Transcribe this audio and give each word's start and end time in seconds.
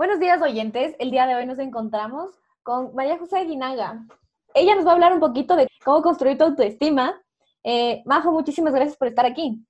Buenos 0.00 0.18
días, 0.18 0.40
oyentes. 0.40 0.96
El 0.98 1.10
día 1.10 1.26
de 1.26 1.34
hoy 1.34 1.44
nos 1.44 1.58
encontramos 1.58 2.30
con 2.62 2.94
María 2.94 3.18
José 3.18 3.44
Guinaga. 3.44 4.06
Ella 4.54 4.74
nos 4.74 4.86
va 4.86 4.92
a 4.92 4.94
hablar 4.94 5.12
un 5.12 5.20
poquito 5.20 5.56
de 5.56 5.68
cómo 5.84 6.00
construir 6.00 6.38
tu 6.38 6.44
autoestima. 6.44 7.22
Eh, 7.62 8.00
Majo, 8.06 8.32
muchísimas 8.32 8.72
gracias 8.72 8.96
por 8.96 9.08
estar 9.08 9.26
aquí. 9.26 9.62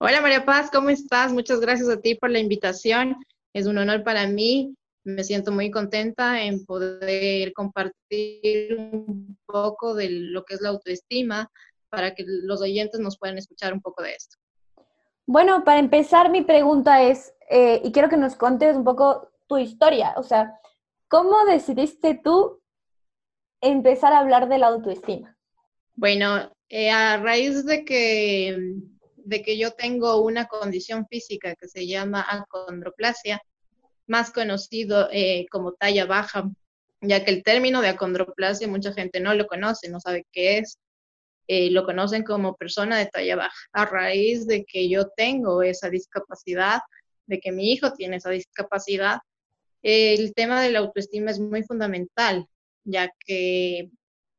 Hola 0.00 0.20
María 0.20 0.44
Paz, 0.44 0.72
¿cómo 0.72 0.90
estás? 0.90 1.32
Muchas 1.32 1.60
gracias 1.60 1.88
a 1.88 2.00
ti 2.00 2.16
por 2.16 2.32
la 2.32 2.40
invitación. 2.40 3.14
Es 3.52 3.68
un 3.68 3.78
honor 3.78 4.02
para 4.02 4.26
mí. 4.26 4.74
Me 5.04 5.22
siento 5.22 5.52
muy 5.52 5.70
contenta 5.70 6.42
en 6.42 6.64
poder 6.64 7.52
compartir 7.52 8.74
un 8.76 9.38
poco 9.46 9.94
de 9.94 10.10
lo 10.10 10.44
que 10.44 10.54
es 10.54 10.62
la 10.62 10.70
autoestima 10.70 11.48
para 11.90 12.12
que 12.12 12.24
los 12.26 12.60
oyentes 12.60 12.98
nos 12.98 13.16
puedan 13.16 13.38
escuchar 13.38 13.72
un 13.72 13.82
poco 13.82 14.02
de 14.02 14.14
esto. 14.14 14.36
Bueno, 15.28 15.62
para 15.62 15.78
empezar, 15.78 16.30
mi 16.30 16.40
pregunta 16.40 17.02
es, 17.02 17.34
eh, 17.50 17.82
y 17.84 17.92
quiero 17.92 18.08
que 18.08 18.16
nos 18.16 18.34
contes 18.34 18.74
un 18.74 18.82
poco 18.82 19.30
tu 19.46 19.58
historia, 19.58 20.14
o 20.16 20.22
sea, 20.22 20.58
¿cómo 21.06 21.44
decidiste 21.44 22.18
tú 22.24 22.62
empezar 23.60 24.14
a 24.14 24.20
hablar 24.20 24.48
de 24.48 24.56
la 24.56 24.68
autoestima? 24.68 25.36
Bueno, 25.96 26.50
eh, 26.70 26.90
a 26.90 27.18
raíz 27.18 27.66
de 27.66 27.84
que, 27.84 28.56
de 29.16 29.42
que 29.42 29.58
yo 29.58 29.72
tengo 29.72 30.22
una 30.22 30.46
condición 30.46 31.06
física 31.06 31.54
que 31.56 31.68
se 31.68 31.86
llama 31.86 32.24
acondroplasia, 32.26 33.42
más 34.06 34.30
conocido 34.30 35.10
eh, 35.12 35.44
como 35.50 35.72
talla 35.72 36.06
baja, 36.06 36.48
ya 37.02 37.22
que 37.22 37.32
el 37.32 37.42
término 37.42 37.82
de 37.82 37.88
acondroplasia 37.88 38.66
mucha 38.66 38.94
gente 38.94 39.20
no 39.20 39.34
lo 39.34 39.46
conoce, 39.46 39.90
no 39.90 40.00
sabe 40.00 40.24
qué 40.32 40.56
es. 40.56 40.78
Eh, 41.48 41.70
lo 41.70 41.84
conocen 41.84 42.22
como 42.24 42.56
persona 42.56 42.98
de 42.98 43.06
talla 43.06 43.36
baja. 43.36 43.56
A 43.72 43.86
raíz 43.86 44.46
de 44.46 44.64
que 44.64 44.88
yo 44.88 45.08
tengo 45.16 45.62
esa 45.62 45.88
discapacidad, 45.88 46.80
de 47.26 47.40
que 47.40 47.52
mi 47.52 47.72
hijo 47.72 47.92
tiene 47.94 48.16
esa 48.16 48.30
discapacidad, 48.30 49.18
el 49.82 50.34
tema 50.34 50.60
de 50.60 50.70
la 50.70 50.80
autoestima 50.80 51.30
es 51.30 51.40
muy 51.40 51.62
fundamental, 51.62 52.46
ya 52.84 53.10
que 53.24 53.90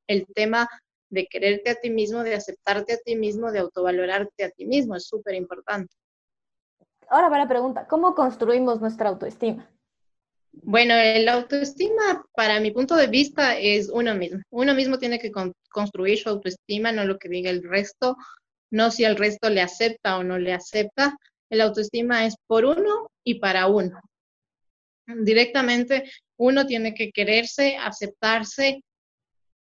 el 0.07 0.27
tema 0.35 0.67
de 1.09 1.27
quererte 1.27 1.71
a 1.71 1.75
ti 1.75 1.89
mismo, 1.89 2.23
de 2.23 2.35
aceptarte 2.35 2.93
a 2.93 2.97
ti 2.97 3.15
mismo, 3.15 3.51
de 3.51 3.59
autovalorarte 3.59 4.43
a 4.43 4.51
ti 4.51 4.65
mismo 4.65 4.95
es 4.95 5.07
súper 5.07 5.35
importante. 5.35 5.95
Ahora 7.09 7.29
va 7.29 7.39
la 7.39 7.47
pregunta, 7.47 7.87
¿cómo 7.87 8.13
construimos 8.13 8.79
nuestra 8.81 9.09
autoestima? 9.09 9.67
Bueno, 10.61 10.93
la 10.95 11.33
autoestima, 11.33 12.25
para 12.33 12.59
mi 12.59 12.71
punto 12.71 12.95
de 12.95 13.07
vista, 13.07 13.57
es 13.57 13.89
uno 13.89 14.13
mismo. 14.15 14.41
Uno 14.49 14.73
mismo 14.73 14.99
tiene 14.99 15.19
que 15.19 15.31
construir 15.69 16.17
su 16.19 16.29
autoestima, 16.29 16.91
no 16.91 17.05
lo 17.05 17.17
que 17.17 17.29
diga 17.29 17.49
el 17.49 17.63
resto, 17.63 18.17
no 18.71 18.91
si 18.91 19.03
el 19.03 19.15
resto 19.15 19.49
le 19.49 19.61
acepta 19.61 20.17
o 20.17 20.23
no 20.23 20.37
le 20.37 20.53
acepta. 20.53 21.17
El 21.49 21.61
autoestima 21.61 22.25
es 22.25 22.35
por 22.45 22.65
uno 22.65 23.11
y 23.23 23.39
para 23.39 23.67
uno. 23.67 23.99
Directamente 25.07 26.11
uno 26.37 26.65
tiene 26.65 26.93
que 26.93 27.11
quererse, 27.11 27.77
aceptarse 27.77 28.83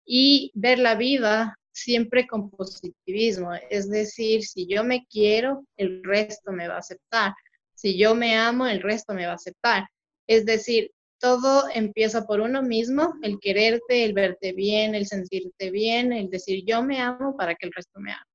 y 0.06 0.52
ver 0.54 0.80
la 0.80 0.96
vida 0.96 1.58
siempre 1.72 2.28
con 2.28 2.50
positivismo. 2.50 3.54
Es 3.70 3.90
decir, 3.90 4.44
si 4.44 4.68
yo 4.68 4.84
me 4.84 5.06
quiero, 5.08 5.66
el 5.78 6.04
resto 6.04 6.52
me 6.52 6.68
va 6.68 6.76
a 6.76 6.80
aceptar. 6.80 7.34
Si 7.74 7.98
yo 7.98 8.14
me 8.14 8.36
amo, 8.36 8.68
el 8.68 8.82
resto 8.82 9.14
me 9.14 9.26
va 9.26 9.32
a 9.32 9.36
aceptar. 9.36 9.88
Es 10.32 10.46
decir, 10.46 10.92
todo 11.20 11.66
empieza 11.74 12.26
por 12.26 12.40
uno 12.40 12.62
mismo, 12.62 13.16
el 13.22 13.38
quererte, 13.42 14.06
el 14.06 14.14
verte 14.14 14.54
bien, 14.54 14.96
el 14.96 15.06
sentirte 15.06 15.72
bien, 15.72 16.14
el 16.14 16.30
decir 16.30 16.64
yo 16.66 16.82
me 16.82 17.02
amo 17.02 17.36
para 17.36 17.54
que 17.56 17.66
el 17.66 17.74
resto 17.74 18.00
me 18.00 18.14
ame. 18.14 18.32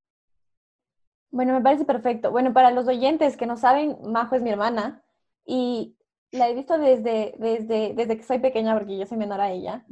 Bueno, 1.30 1.54
me 1.54 1.62
parece 1.62 1.86
perfecto. 1.86 2.30
Bueno, 2.30 2.52
para 2.52 2.70
los 2.70 2.86
oyentes 2.86 3.38
que 3.38 3.46
no 3.46 3.56
saben, 3.56 3.96
Majo 4.02 4.36
es 4.36 4.42
mi 4.42 4.50
hermana 4.50 5.02
y 5.46 5.96
la 6.32 6.50
he 6.50 6.54
visto 6.54 6.76
desde, 6.76 7.34
desde, 7.38 7.94
desde 7.94 8.18
que 8.18 8.24
soy 8.24 8.40
pequeña, 8.40 8.76
porque 8.76 8.98
yo 8.98 9.06
soy 9.06 9.16
menor 9.16 9.40
a 9.40 9.52
ella. 9.52 9.86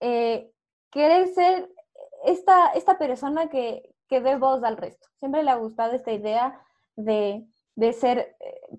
Eh, 0.00 0.50
querer 0.90 1.28
ser 1.28 1.70
esta, 2.24 2.72
esta 2.72 2.98
persona 2.98 3.48
que, 3.48 3.94
que 4.08 4.20
dé 4.20 4.34
voz 4.34 4.64
al 4.64 4.76
resto. 4.76 5.06
Siempre 5.20 5.44
le 5.44 5.52
ha 5.52 5.56
gustado 5.56 5.92
esta 5.92 6.10
idea 6.10 6.60
de, 6.96 7.46
de 7.76 7.92
ser 7.92 8.36
eh, 8.40 8.78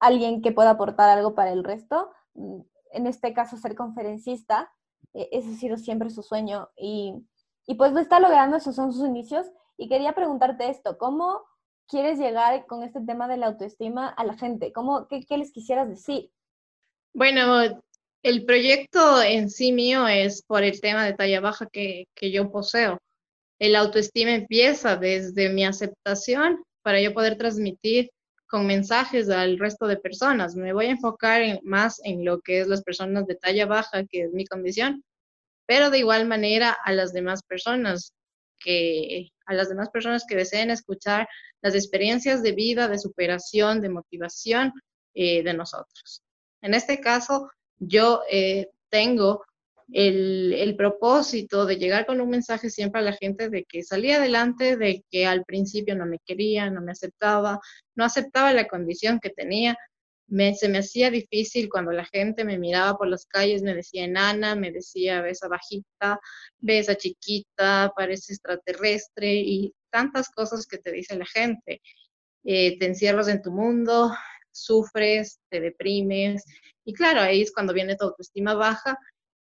alguien 0.00 0.42
que 0.42 0.52
pueda 0.52 0.70
aportar 0.70 1.08
algo 1.10 1.34
para 1.34 1.52
el 1.52 1.62
resto. 1.62 2.10
Mm, 2.34 2.60
en 2.92 3.06
este 3.06 3.32
caso, 3.32 3.56
ser 3.56 3.76
conferencista, 3.76 4.72
eh, 5.14 5.28
ese 5.32 5.50
ha 5.50 5.56
sido 5.56 5.76
siempre 5.76 6.10
su 6.10 6.22
sueño 6.22 6.70
y, 6.76 7.14
y 7.66 7.74
pues 7.74 7.92
lo 7.92 8.00
está 8.00 8.18
logrando, 8.18 8.56
esos 8.56 8.74
son 8.74 8.92
sus 8.92 9.06
inicios. 9.06 9.46
Y 9.76 9.88
quería 9.88 10.14
preguntarte 10.14 10.68
esto, 10.68 10.98
¿cómo 10.98 11.42
quieres 11.86 12.18
llegar 12.18 12.66
con 12.66 12.82
este 12.82 13.00
tema 13.00 13.28
de 13.28 13.36
la 13.36 13.46
autoestima 13.46 14.08
a 14.08 14.24
la 14.24 14.36
gente? 14.36 14.72
¿Cómo, 14.72 15.06
qué, 15.08 15.24
qué 15.24 15.38
les 15.38 15.52
quisieras 15.52 15.88
decir? 15.88 16.30
Bueno, 17.14 17.80
el 18.22 18.44
proyecto 18.44 19.22
en 19.22 19.50
sí 19.50 19.72
mío 19.72 20.06
es 20.06 20.42
por 20.42 20.62
el 20.62 20.80
tema 20.80 21.04
de 21.04 21.14
talla 21.14 21.40
baja 21.40 21.66
que, 21.66 22.06
que 22.14 22.30
yo 22.30 22.50
poseo. 22.50 22.98
El 23.58 23.76
autoestima 23.76 24.32
empieza 24.32 24.96
desde 24.96 25.50
mi 25.50 25.64
aceptación 25.64 26.62
para 26.82 27.00
yo 27.00 27.12
poder 27.12 27.36
transmitir 27.36 28.10
con 28.50 28.66
mensajes 28.66 29.30
al 29.30 29.58
resto 29.58 29.86
de 29.86 29.96
personas. 29.96 30.56
Me 30.56 30.72
voy 30.72 30.86
a 30.86 30.90
enfocar 30.90 31.60
más 31.62 32.00
en 32.04 32.24
lo 32.24 32.40
que 32.40 32.60
es 32.60 32.66
las 32.66 32.82
personas 32.82 33.26
de 33.26 33.36
talla 33.36 33.66
baja, 33.66 34.04
que 34.04 34.24
es 34.24 34.32
mi 34.32 34.44
condición, 34.44 35.04
pero 35.66 35.90
de 35.90 35.98
igual 35.98 36.26
manera 36.26 36.76
a 36.84 36.92
las 36.92 37.12
demás 37.12 37.42
personas 37.44 38.12
que 38.58 39.30
a 39.46 39.54
las 39.54 39.68
demás 39.68 39.88
personas 39.90 40.24
que 40.28 40.36
deseen 40.36 40.70
escuchar 40.70 41.28
las 41.62 41.74
experiencias 41.74 42.42
de 42.42 42.52
vida, 42.52 42.88
de 42.88 42.98
superación, 42.98 43.80
de 43.80 43.88
motivación 43.88 44.72
eh, 45.14 45.42
de 45.42 45.54
nosotros. 45.54 46.22
En 46.60 46.74
este 46.74 47.00
caso, 47.00 47.50
yo 47.78 48.22
eh, 48.30 48.68
tengo 48.90 49.44
el, 49.92 50.74
propósito 50.76 51.66
de 51.66 51.76
llegar 51.76 52.06
con 52.06 52.20
un 52.20 52.30
mensaje 52.30 52.70
siempre 52.70 53.00
a 53.00 53.04
la 53.04 53.12
gente 53.12 53.48
de 53.48 53.64
que 53.64 53.82
salía 53.82 54.16
adelante, 54.16 54.76
de 54.76 55.04
que 55.10 55.26
al 55.26 55.44
principio 55.44 55.94
no 55.96 56.06
me 56.06 56.18
quería, 56.24 56.70
no 56.70 56.80
me 56.80 56.92
aceptaba, 56.92 57.60
no 57.94 58.04
aceptaba 58.04 58.52
la 58.52 58.66
condición 58.66 59.20
que 59.20 59.30
tenía. 59.30 59.76
Me, 60.28 60.54
se 60.54 60.68
me 60.68 60.78
hacía 60.78 61.10
difícil 61.10 61.68
cuando 61.68 61.90
la 61.90 62.04
gente 62.04 62.44
me 62.44 62.58
miraba 62.58 62.96
por 62.96 63.08
las 63.08 63.26
calles, 63.26 63.62
me 63.62 63.74
decía 63.74 64.04
enana, 64.04 64.54
me 64.54 64.70
decía 64.70 65.22
ves 65.22 65.42
a 65.42 65.48
bajita, 65.48 66.20
ves 66.58 66.88
a 66.88 66.94
chiquita, 66.94 67.92
parece 67.96 68.32
extraterrestre 68.34 69.34
y 69.34 69.74
tantas 69.90 70.30
cosas 70.30 70.66
que 70.66 70.78
te 70.78 70.92
dice 70.92 71.16
la 71.16 71.26
gente. 71.26 71.82
Eh, 72.44 72.78
te 72.78 72.86
encierras 72.86 73.28
en 73.28 73.42
tu 73.42 73.50
mundo, 73.50 74.12
sufres, 74.52 75.40
te 75.50 75.60
deprimes 75.60 76.44
y 76.84 76.92
claro, 76.92 77.20
ahí 77.20 77.42
es 77.42 77.52
cuando 77.52 77.72
viene 77.72 77.96
tu 77.96 78.04
autoestima 78.04 78.54
baja 78.54 78.96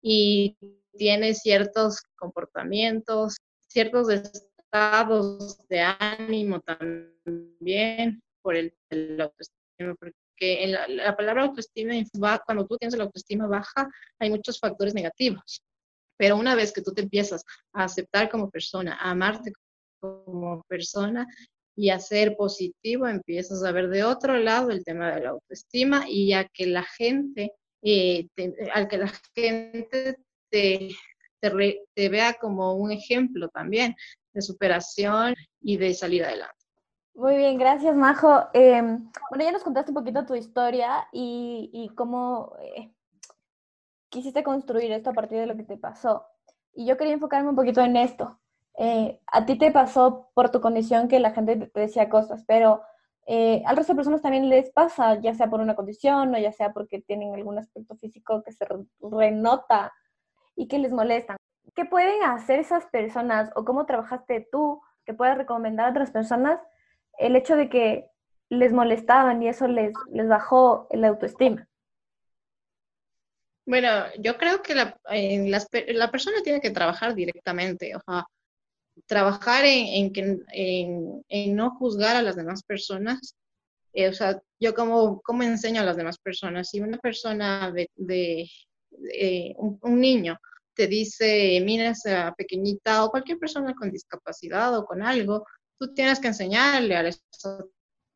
y 0.07 0.55
tiene 0.93 1.33
ciertos 1.35 2.03
comportamientos, 2.15 3.39
ciertos 3.67 4.11
estados 4.11 5.67
de 5.69 5.81
ánimo 5.81 6.61
también 6.61 8.23
por 8.43 8.55
el, 8.55 8.75
autoestima, 9.19 9.95
porque 9.99 10.77
la, 10.89 11.17
palabra 11.17 11.45
autoestima, 11.45 11.95
cuando 12.45 12.67
tú 12.67 12.77
tienes 12.77 12.99
la 12.99 13.05
autoestima 13.05 13.47
baja, 13.47 13.89
hay 14.19 14.29
muchos 14.29 14.61
factores 14.61 14.95
negativos. 14.95 15.63
Pero 16.19 16.37
una 16.37 16.55
vez 16.55 16.71
que 16.71 16.83
tú 16.83 16.93
te 16.93 17.01
empiezas 17.01 17.43
a 17.73 17.85
aceptar 17.85 18.29
como 18.29 18.51
persona, 18.51 18.99
a 19.01 19.13
amarte 19.13 19.53
como 20.01 20.63
persona 20.69 21.27
y 21.75 21.89
a 21.89 21.99
ser 21.99 22.37
positivo, 22.37 23.09
empiezas 23.09 23.65
a 23.65 23.73
ver 23.73 23.89
de 23.89 24.05
otro 24.05 24.37
lado 24.37 24.71
el 24.71 24.85
tema 24.85 25.15
de 25.15 25.23
la 25.23 25.31
autoestima 25.31 26.05
y 26.07 26.35
a 26.35 26.45
que 26.45 26.67
la 26.67 26.83
gente 26.83 27.53
eh, 27.85 28.29
al 28.73 28.89
que 28.89 28.99
la 28.99 29.09
gente 29.35 30.19
te, 30.51 30.89
te, 31.41 32.09
vea 32.09 32.35
como 32.35 32.75
un 32.75 32.91
ejemplo 32.91 33.49
también 33.51 33.95
de 34.33 34.43
superación 34.43 35.35
y 35.61 35.77
de 35.77 35.93
salir 35.93 36.25
adelante. 36.25 36.57
Muy 37.15 37.37
bien, 37.37 37.59
gracias 37.59 37.95
Majo. 37.95 38.49
Em, 38.55 39.11
bueno, 39.31 39.45
ya 39.45 39.53
nos 39.53 39.63
contaste 39.63 39.91
un 39.91 39.97
poquito 39.97 40.27
tu 40.27 40.35
historia 40.35 41.07
y, 41.13 41.71
y 41.73 41.95
cómo 41.95 42.57
eh, 42.61 42.91
quisiste 44.09 44.43
construir 44.43 44.91
esto 44.91 45.11
a 45.11 45.15
partir 45.15 45.39
de 45.39 45.47
lo 45.47 45.57
que 45.57 45.65
te 45.65 45.77
pasó. 45.77 46.27
Y 46.73 46.87
yo 46.87 46.97
quería 46.97 47.13
enfocarme 47.13 47.51
un 47.51 47.57
poquito 47.57 47.83
en 47.83 47.97
esto. 47.97 48.41
Eh, 48.79 49.21
a 49.27 49.47
ti 49.47 49.57
te 49.57 49.71
pasó 49.71 50.31
por 50.35 50.51
tu 50.51 50.61
condición 50.61 51.07
que 51.07 51.21
la 51.21 51.33
gente 51.33 51.57
te 51.57 51.81
decía 51.81 52.09
cosas, 52.09 52.45
pero 52.47 52.83
eh, 53.27 53.63
al 53.65 53.77
resto 53.77 53.93
de 53.93 53.97
personas 53.97 54.23
también 54.23 54.49
les 54.49 54.71
pasa, 54.71 55.19
ya 55.21 55.35
sea 55.35 55.49
por 55.49 55.61
una 55.61 55.75
condición 55.75 56.35
o 56.35 56.39
ya 56.39 56.53
sea 56.53 56.73
porque 56.73 57.01
tienen 57.01 57.35
algún 57.35 57.59
aspecto 57.59 57.97
físico 57.97 58.43
que 58.43 58.53
se 58.53 58.67
renota 59.01 59.93
y 60.57 60.69
que 60.69 60.79
les 60.79 60.93
molesta. 60.93 61.37
¿Qué 61.75 61.85
pueden 61.87 62.23
hacer 62.23 62.61
esas 62.61 62.87
personas 62.87 63.51
o 63.57 63.65
cómo 63.65 63.87
trabajaste 63.87 64.47
tú 64.53 64.83
que 65.07 65.15
puedas 65.15 65.39
recomendar 65.39 65.87
a 65.87 65.91
otras 65.91 66.11
personas 66.11 66.61
el 67.19 67.37
hecho 67.37 67.57
de 67.57 67.69
que 67.69 68.11
les 68.51 68.73
molestaban 68.73 69.43
y 69.43 69.49
eso 69.49 69.69
les, 69.69 69.93
les 70.13 70.29
bajó 70.29 70.87
la 70.91 71.09
autoestima? 71.09 71.67
Bueno, 73.67 73.89
yo 74.19 74.37
creo 74.37 74.61
que 74.63 74.75
la, 74.75 74.95
la 75.09 76.11
persona 76.11 76.43
tiene 76.45 76.61
que 76.61 76.71
trabajar 76.71 77.15
directamente, 77.15 77.97
o 77.97 78.01
sea, 78.01 78.27
trabajar 79.07 79.65
en, 79.65 80.13
en, 80.53 81.25
en, 81.29 81.57
no 81.57 81.71
juzgar 81.77 82.17
a 82.17 82.23
las 82.23 82.37
demás 82.37 82.63
personas 82.63 83.37
Eh, 83.95 84.09
o 84.09 84.13
sea, 84.13 84.43
yo 84.61 84.75
como, 84.75 85.21
como 85.23 85.43
enseño 85.45 85.81
a 85.81 85.85
las 85.85 85.97
demás 85.97 86.19
personas. 86.19 86.69
Si 86.71 86.81
una 86.81 86.99
persona 86.99 87.73
de, 87.73 88.51
un, 89.57 90.01
niño 90.01 90.39
te 90.75 90.87
dice, 90.89 91.61
mira 91.65 91.91
esa 91.91 92.35
pequeñita 92.37 93.05
o 93.05 93.11
cualquier 93.11 93.39
persona 93.39 93.75
con 93.75 93.91
discapacidad 93.91 94.77
o 94.77 94.85
con 94.85 95.03
algo, 95.03 95.47
tú 95.79 95.95
tienes 95.95 96.21
que 96.21 96.29
enseñarle 96.29 96.97
a 96.97 97.09
esa 97.09 97.65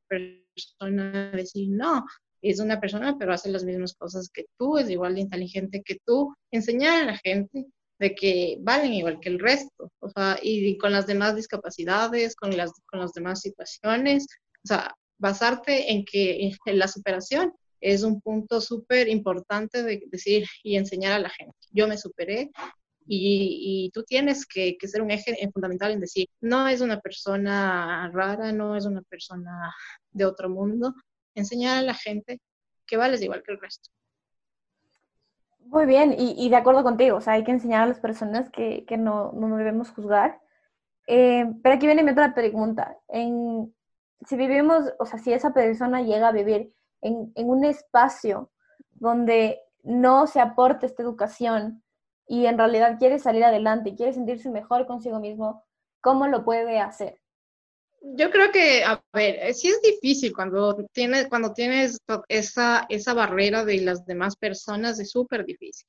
persona 0.08 1.30
a 1.32 1.36
decir, 1.36 1.68
no, 1.70 2.04
es 2.42 2.60
una 2.60 2.80
persona, 2.80 3.16
pero 3.18 3.32
hace 3.32 3.50
las 3.50 3.64
mismas 3.64 3.94
cosas 3.94 4.30
que 4.30 4.46
tú, 4.58 4.78
es 4.78 4.90
igual 4.90 5.14
de 5.14 5.22
inteligente 5.22 5.82
que 5.84 5.98
tú. 6.04 6.34
Enseñar 6.50 7.02
a 7.02 7.06
la 7.06 7.18
gente 7.18 7.66
de 7.98 8.14
que 8.14 8.58
valen 8.60 8.92
igual 8.92 9.18
que 9.20 9.28
el 9.28 9.38
resto, 9.38 9.90
o 10.00 10.08
sea, 10.08 10.38
y 10.42 10.76
con 10.78 10.92
las 10.92 11.06
demás 11.06 11.36
discapacidades, 11.36 12.36
con 12.36 12.56
las, 12.56 12.72
con 12.86 13.00
las 13.00 13.12
demás 13.12 13.40
situaciones, 13.40 14.26
o 14.64 14.68
sea, 14.68 14.94
basarte 15.18 15.92
en 15.92 16.04
que 16.04 16.52
en 16.66 16.78
la 16.78 16.88
superación 16.88 17.52
es 17.80 18.02
un 18.02 18.20
punto 18.20 18.60
súper 18.60 19.08
importante 19.08 19.82
de 19.82 20.02
decir 20.06 20.46
y 20.62 20.76
enseñar 20.76 21.12
a 21.12 21.18
la 21.18 21.30
gente. 21.30 21.56
Yo 21.70 21.88
me 21.88 21.98
superé 21.98 22.50
y, 23.06 23.86
y 23.86 23.90
tú 23.90 24.02
tienes 24.04 24.46
que, 24.46 24.76
que, 24.78 24.88
ser 24.88 25.02
un 25.02 25.10
eje 25.10 25.34
fundamental 25.52 25.92
en 25.92 26.00
decir, 26.00 26.26
no 26.40 26.68
es 26.68 26.80
una 26.80 27.00
persona 27.00 28.10
rara, 28.12 28.52
no 28.52 28.76
es 28.76 28.84
una 28.84 29.02
persona 29.02 29.74
de 30.10 30.24
otro 30.24 30.50
mundo, 30.50 30.94
enseñar 31.34 31.78
a 31.78 31.82
la 31.82 31.94
gente 31.94 32.40
que 32.86 32.96
vales 32.96 33.22
igual 33.22 33.42
que 33.44 33.52
el 33.52 33.60
resto. 33.60 33.90
Muy 35.70 35.84
bien, 35.84 36.14
y, 36.16 36.48
de 36.48 36.56
acuerdo 36.56 36.82
contigo, 36.82 37.18
o 37.18 37.20
sea, 37.20 37.34
hay 37.34 37.44
que 37.44 37.50
enseñar 37.50 37.82
a 37.82 37.86
las 37.86 38.00
personas 38.00 38.48
que, 38.48 38.86
no, 38.98 39.32
no, 39.32 39.54
debemos 39.58 39.90
juzgar. 39.90 40.40
Eh, 41.06 41.44
pero 41.62 41.74
aquí 41.74 41.84
viene 41.84 42.02
mi 42.02 42.12
otra 42.12 42.34
pregunta. 42.34 42.96
En, 43.08 43.74
si 44.26 44.36
vivimos, 44.36 44.84
o 44.98 45.04
sea, 45.04 45.18
si 45.18 45.30
esa 45.30 45.52
persona 45.52 46.00
llega 46.00 46.28
a 46.28 46.32
vivir 46.32 46.72
en, 47.02 47.32
en 47.34 47.50
un 47.50 47.64
espacio 47.66 48.50
donde 48.92 49.60
no 49.82 50.26
se 50.26 50.40
aporte 50.40 50.86
esta 50.86 51.02
educación 51.02 51.82
y 52.26 52.46
en 52.46 52.56
realidad 52.56 52.98
quiere 52.98 53.18
salir 53.18 53.44
adelante 53.44 53.90
y 53.90 53.96
quiere 53.96 54.14
sentirse 54.14 54.48
mejor 54.48 54.86
consigo 54.86 55.20
mismo, 55.20 55.64
¿cómo 56.00 56.28
lo 56.28 56.44
puede 56.46 56.80
hacer? 56.80 57.20
Yo 58.00 58.30
creo 58.30 58.52
que, 58.52 58.84
a 58.84 59.02
ver, 59.12 59.36
eh, 59.40 59.54
sí 59.54 59.68
es 59.68 59.80
difícil 59.82 60.32
cuando 60.32 60.86
tienes, 60.92 61.28
cuando 61.28 61.52
tienes 61.52 61.98
esa, 62.28 62.86
esa 62.88 63.14
barrera 63.14 63.64
de 63.64 63.80
las 63.80 64.06
demás 64.06 64.36
personas, 64.36 65.00
es 65.00 65.10
súper 65.10 65.44
difícil. 65.44 65.86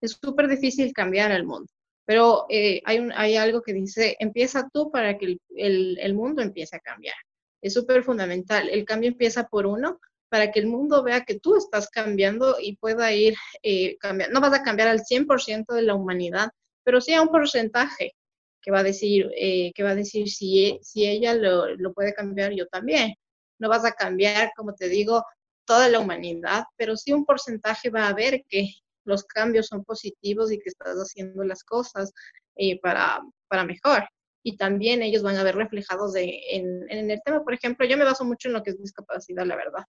Es 0.00 0.18
súper 0.20 0.48
difícil 0.48 0.92
cambiar 0.92 1.30
el 1.32 1.44
mundo. 1.44 1.68
Pero 2.04 2.46
eh, 2.50 2.82
hay, 2.84 2.98
un, 2.98 3.12
hay 3.12 3.36
algo 3.36 3.62
que 3.62 3.72
dice, 3.72 4.16
empieza 4.18 4.68
tú 4.72 4.90
para 4.90 5.16
que 5.18 5.38
el, 5.56 5.98
el, 6.00 6.14
mundo 6.14 6.42
empiece 6.42 6.76
a 6.76 6.80
cambiar. 6.80 7.14
Es 7.62 7.74
súper 7.74 8.02
fundamental. 8.02 8.68
El 8.68 8.84
cambio 8.84 9.08
empieza 9.10 9.46
por 9.48 9.66
uno 9.66 10.00
para 10.28 10.50
que 10.50 10.60
el 10.60 10.66
mundo 10.66 11.02
vea 11.02 11.24
que 11.24 11.38
tú 11.38 11.56
estás 11.56 11.88
cambiando 11.88 12.56
y 12.60 12.76
pueda 12.76 13.12
ir 13.12 13.34
eh, 13.62 13.96
cambiando. 13.98 14.34
No 14.34 14.40
vas 14.40 14.58
a 14.58 14.62
cambiar 14.64 14.88
al 14.88 15.00
100% 15.00 15.74
de 15.74 15.82
la 15.82 15.94
humanidad, 15.94 16.50
pero 16.84 17.00
sí 17.00 17.14
a 17.14 17.22
un 17.22 17.28
porcentaje 17.28 18.14
que 18.62 18.70
va 18.70 18.80
a 18.80 18.82
decir, 18.84 19.30
eh, 19.36 19.72
que 19.74 19.82
va 19.82 19.90
a 19.90 19.94
decir 19.94 20.28
si, 20.30 20.66
e, 20.66 20.78
si 20.82 21.06
ella 21.06 21.34
lo, 21.34 21.74
lo, 21.76 21.92
puede 21.92 22.14
cambiar, 22.14 22.52
yo 22.52 22.66
también. 22.68 23.14
No 23.58 23.68
vas 23.68 23.84
a 23.84 23.92
cambiar, 23.92 24.52
como 24.56 24.74
te 24.74 24.88
digo, 24.88 25.24
toda 25.66 25.88
la 25.88 26.00
humanidad, 26.00 26.64
pero 26.76 26.96
sí 26.96 27.12
un 27.12 27.24
porcentaje 27.24 27.90
va 27.90 28.08
a 28.08 28.14
ver 28.14 28.44
que 28.48 28.68
los 29.04 29.24
cambios 29.24 29.66
son 29.68 29.84
positivos 29.84 30.52
y 30.52 30.58
que 30.58 30.70
estás 30.70 30.96
haciendo 30.96 31.44
las 31.44 31.64
cosas 31.64 32.12
eh, 32.56 32.80
para, 32.80 33.20
para 33.48 33.64
mejor. 33.64 34.08
Y 34.44 34.56
también 34.56 35.02
ellos 35.02 35.22
van 35.22 35.36
a 35.36 35.44
ver 35.44 35.56
reflejados 35.56 36.12
de, 36.14 36.40
en, 36.50 36.90
en 36.90 37.10
el 37.10 37.20
tema, 37.24 37.42
por 37.44 37.54
ejemplo, 37.54 37.86
yo 37.86 37.96
me 37.96 38.04
baso 38.04 38.24
mucho 38.24 38.48
en 38.48 38.54
lo 38.54 38.62
que 38.62 38.70
es 38.70 38.78
discapacidad, 38.80 39.46
la 39.46 39.56
verdad 39.56 39.84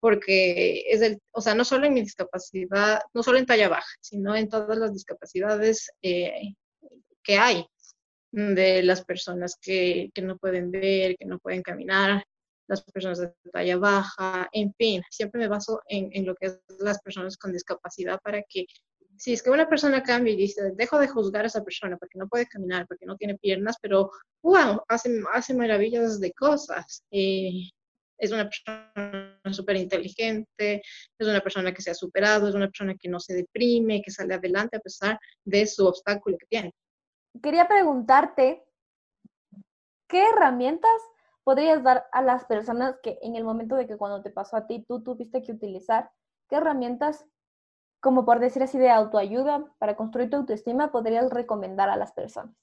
porque 0.00 0.84
es 0.88 1.02
el, 1.02 1.20
o 1.32 1.40
sea, 1.40 1.54
no 1.54 1.64
solo 1.64 1.86
en 1.86 1.94
mi 1.94 2.02
discapacidad, 2.02 3.00
no 3.14 3.22
solo 3.22 3.38
en 3.38 3.46
talla 3.46 3.68
baja, 3.68 3.88
sino 4.00 4.36
en 4.36 4.48
todas 4.48 4.78
las 4.78 4.92
discapacidades 4.92 5.90
eh, 6.02 6.54
que 7.22 7.36
hay 7.36 7.66
de 8.30 8.82
las 8.82 9.04
personas 9.04 9.56
que, 9.60 10.10
que, 10.14 10.22
no 10.22 10.36
pueden 10.36 10.70
ver, 10.70 11.16
que 11.16 11.24
no 11.24 11.38
pueden 11.38 11.62
caminar, 11.62 12.24
las 12.68 12.82
personas 12.82 13.18
de 13.18 13.32
talla 13.52 13.78
baja, 13.78 14.48
en 14.52 14.74
fin, 14.74 15.02
siempre 15.10 15.40
me 15.40 15.48
baso 15.48 15.80
en, 15.88 16.10
en 16.12 16.26
lo 16.26 16.34
que 16.34 16.46
es 16.46 16.60
las 16.80 17.00
personas 17.00 17.36
con 17.38 17.52
discapacidad 17.52 18.20
para 18.22 18.42
que 18.42 18.66
si 19.16 19.32
es 19.32 19.42
que 19.42 19.50
una 19.50 19.68
persona 19.68 20.02
cambia 20.02 20.32
y 20.32 20.36
dice, 20.36 20.72
dejo 20.76 20.98
de 20.98 21.08
juzgar 21.08 21.44
a 21.44 21.48
esa 21.48 21.64
persona 21.64 21.96
porque 21.96 22.18
no 22.18 22.28
puede 22.28 22.46
caminar, 22.46 22.86
porque 22.86 23.04
no 23.04 23.16
tiene 23.16 23.36
piernas, 23.36 23.76
pero 23.82 24.10
wow, 24.42 24.82
hace, 24.88 25.22
hace 25.32 25.54
maravillas 25.54 26.20
de 26.20 26.32
cosas. 26.32 27.02
Eh, 27.10 27.70
es 28.16 28.32
una 28.32 28.48
persona 28.48 29.40
súper 29.52 29.76
inteligente, 29.76 30.82
es 31.18 31.26
una 31.26 31.40
persona 31.40 31.72
que 31.72 31.82
se 31.82 31.90
ha 31.90 31.94
superado, 31.94 32.48
es 32.48 32.54
una 32.54 32.66
persona 32.66 32.94
que 32.96 33.08
no 33.08 33.18
se 33.18 33.34
deprime, 33.34 34.02
que 34.02 34.10
sale 34.10 34.34
adelante 34.34 34.76
a 34.76 34.80
pesar 34.80 35.18
de 35.44 35.66
su 35.66 35.86
obstáculo 35.86 36.36
que 36.38 36.46
tiene 36.46 36.72
quería 37.42 37.68
preguntarte, 37.68 38.64
¿qué 40.06 40.28
herramientas 40.28 40.90
podrías 41.44 41.82
dar 41.82 42.06
a 42.12 42.22
las 42.22 42.44
personas 42.44 42.96
que 43.02 43.18
en 43.22 43.36
el 43.36 43.44
momento 43.44 43.74
de 43.74 43.86
que 43.86 43.96
cuando 43.96 44.22
te 44.22 44.30
pasó 44.30 44.56
a 44.56 44.66
ti 44.66 44.84
tú 44.86 45.02
tuviste 45.02 45.42
que 45.42 45.52
utilizar, 45.52 46.10
qué 46.48 46.56
herramientas, 46.56 47.24
como 48.00 48.24
por 48.24 48.38
decir 48.38 48.62
así, 48.62 48.78
de 48.78 48.90
autoayuda 48.90 49.64
para 49.78 49.96
construir 49.96 50.30
tu 50.30 50.36
autoestima, 50.36 50.92
podrías 50.92 51.30
recomendar 51.30 51.88
a 51.88 51.96
las 51.96 52.12
personas? 52.12 52.54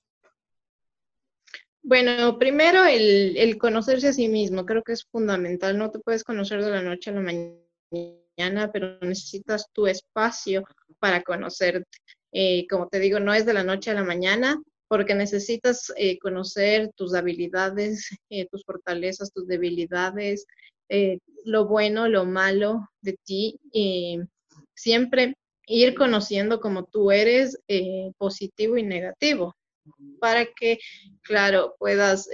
Bueno, 1.82 2.40
primero 2.40 2.84
el, 2.84 3.38
el, 3.38 3.58
conocerse 3.60 4.08
a 4.08 4.14
sí 4.14 4.28
mismo, 4.28 4.66
creo 4.66 4.82
que 4.82 4.94
es 4.94 5.06
fundamental. 5.06 5.78
No 5.78 5.92
te 5.92 6.00
puedes 6.00 6.24
conocer 6.24 6.64
de 6.64 6.72
la 6.72 6.82
noche 6.82 7.12
a 7.12 7.14
la 7.14 7.22
mañana, 7.22 8.72
pero 8.72 8.98
necesitas 9.02 9.70
tu 9.72 9.86
espacio 9.86 10.64
para 11.00 11.22
conocerte. 11.22 12.00
Eh, 12.38 12.68
como 12.70 12.90
te 12.90 13.00
digo, 13.00 13.22
no 13.22 13.34
es 13.34 13.46
de 13.46 13.54
la 13.54 13.64
noche 13.64 13.92
a 13.92 13.94
la 13.94 14.04
mañana, 14.04 14.62
porque 14.90 15.16
necesitas 15.16 15.94
eh, 15.96 16.20
conocer 16.20 16.92
tus 16.98 17.16
habilidades, 17.16 18.10
eh, 18.30 18.46
tus 18.52 18.66
fortalezas, 18.66 19.32
tus 19.32 19.48
debilidades, 19.48 20.46
lo 21.46 21.66
bueno, 21.66 22.10
lo 22.10 22.26
malo 22.26 22.90
de 23.02 23.18
ti. 23.24 23.58
siempre 24.74 25.36
ir 25.66 25.96
conociendo 25.96 26.60
como 26.60 26.84
tú 26.86 27.10
eres, 27.10 27.58
positivo 28.18 28.78
y 28.78 28.84
negativo, 28.84 29.56
para 30.20 30.46
que, 30.46 30.78
claro, 31.24 31.76
puedas, 31.80 32.30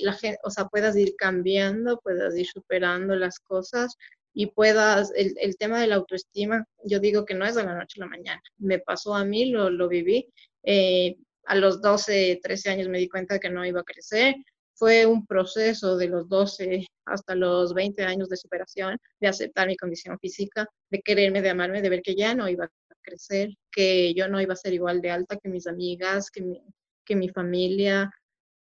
la 0.00 0.18
o 0.42 0.50
sea, 0.50 0.66
puedas 0.66 0.96
ir 0.96 1.14
cambiando, 1.16 2.00
puedas 2.00 2.36
ir 2.36 2.46
superando 2.46 3.14
las 3.14 3.38
cosas 3.38 3.96
y 4.38 4.48
puedas, 4.48 5.10
el, 5.16 5.34
el, 5.40 5.56
tema 5.56 5.80
de 5.80 5.86
la 5.86 5.94
autoestima, 5.94 6.66
yo 6.84 7.00
digo 7.00 7.24
que 7.24 7.32
no 7.32 7.46
es 7.46 7.54
de 7.54 7.64
la 7.64 7.74
noche 7.74 7.98
a 7.98 8.04
la 8.04 8.10
mañana. 8.10 8.42
Me 8.58 8.78
pasó 8.78 9.14
a 9.14 9.24
mí, 9.24 9.46
lo, 9.46 9.70
lo 9.70 9.88
viví. 9.88 10.30
Eh, 10.62 11.16
a 11.46 11.54
los 11.54 11.80
12, 11.80 12.40
13 12.42 12.68
años 12.68 12.88
me 12.88 12.98
di 12.98 13.08
cuenta 13.08 13.38
que 13.38 13.48
no 13.48 13.64
iba 13.64 13.80
a 13.80 13.84
crecer. 13.84 14.34
Fue 14.74 15.06
un 15.06 15.26
proceso 15.26 15.96
de 15.96 16.08
los 16.08 16.28
12 16.28 16.84
hasta 17.06 17.34
los 17.34 17.72
20 17.72 18.04
años 18.04 18.28
de 18.28 18.36
superación, 18.36 18.98
de 19.20 19.28
aceptar 19.28 19.68
mi 19.68 19.76
condición 19.78 20.18
física, 20.18 20.68
de 20.90 21.00
quererme, 21.00 21.40
de 21.40 21.48
amarme, 21.48 21.80
de 21.80 21.88
ver 21.88 22.02
que 22.02 22.14
ya 22.14 22.34
no 22.34 22.46
iba 22.46 22.66
a 22.66 22.94
crecer, 23.00 23.54
que 23.72 24.12
yo 24.12 24.28
no 24.28 24.38
iba 24.38 24.52
a 24.52 24.56
ser 24.56 24.74
igual 24.74 25.00
de 25.00 25.12
alta 25.12 25.38
que 25.38 25.48
mis 25.48 25.66
amigas, 25.66 26.30
que 26.30 26.42
mi, 26.42 26.60
que 27.06 27.16
mi 27.16 27.30
familia. 27.30 28.10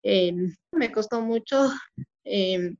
Eh, 0.02 0.32
me 0.72 0.90
costó 0.90 1.20
mucho 1.20 1.70
eh, 2.24 2.74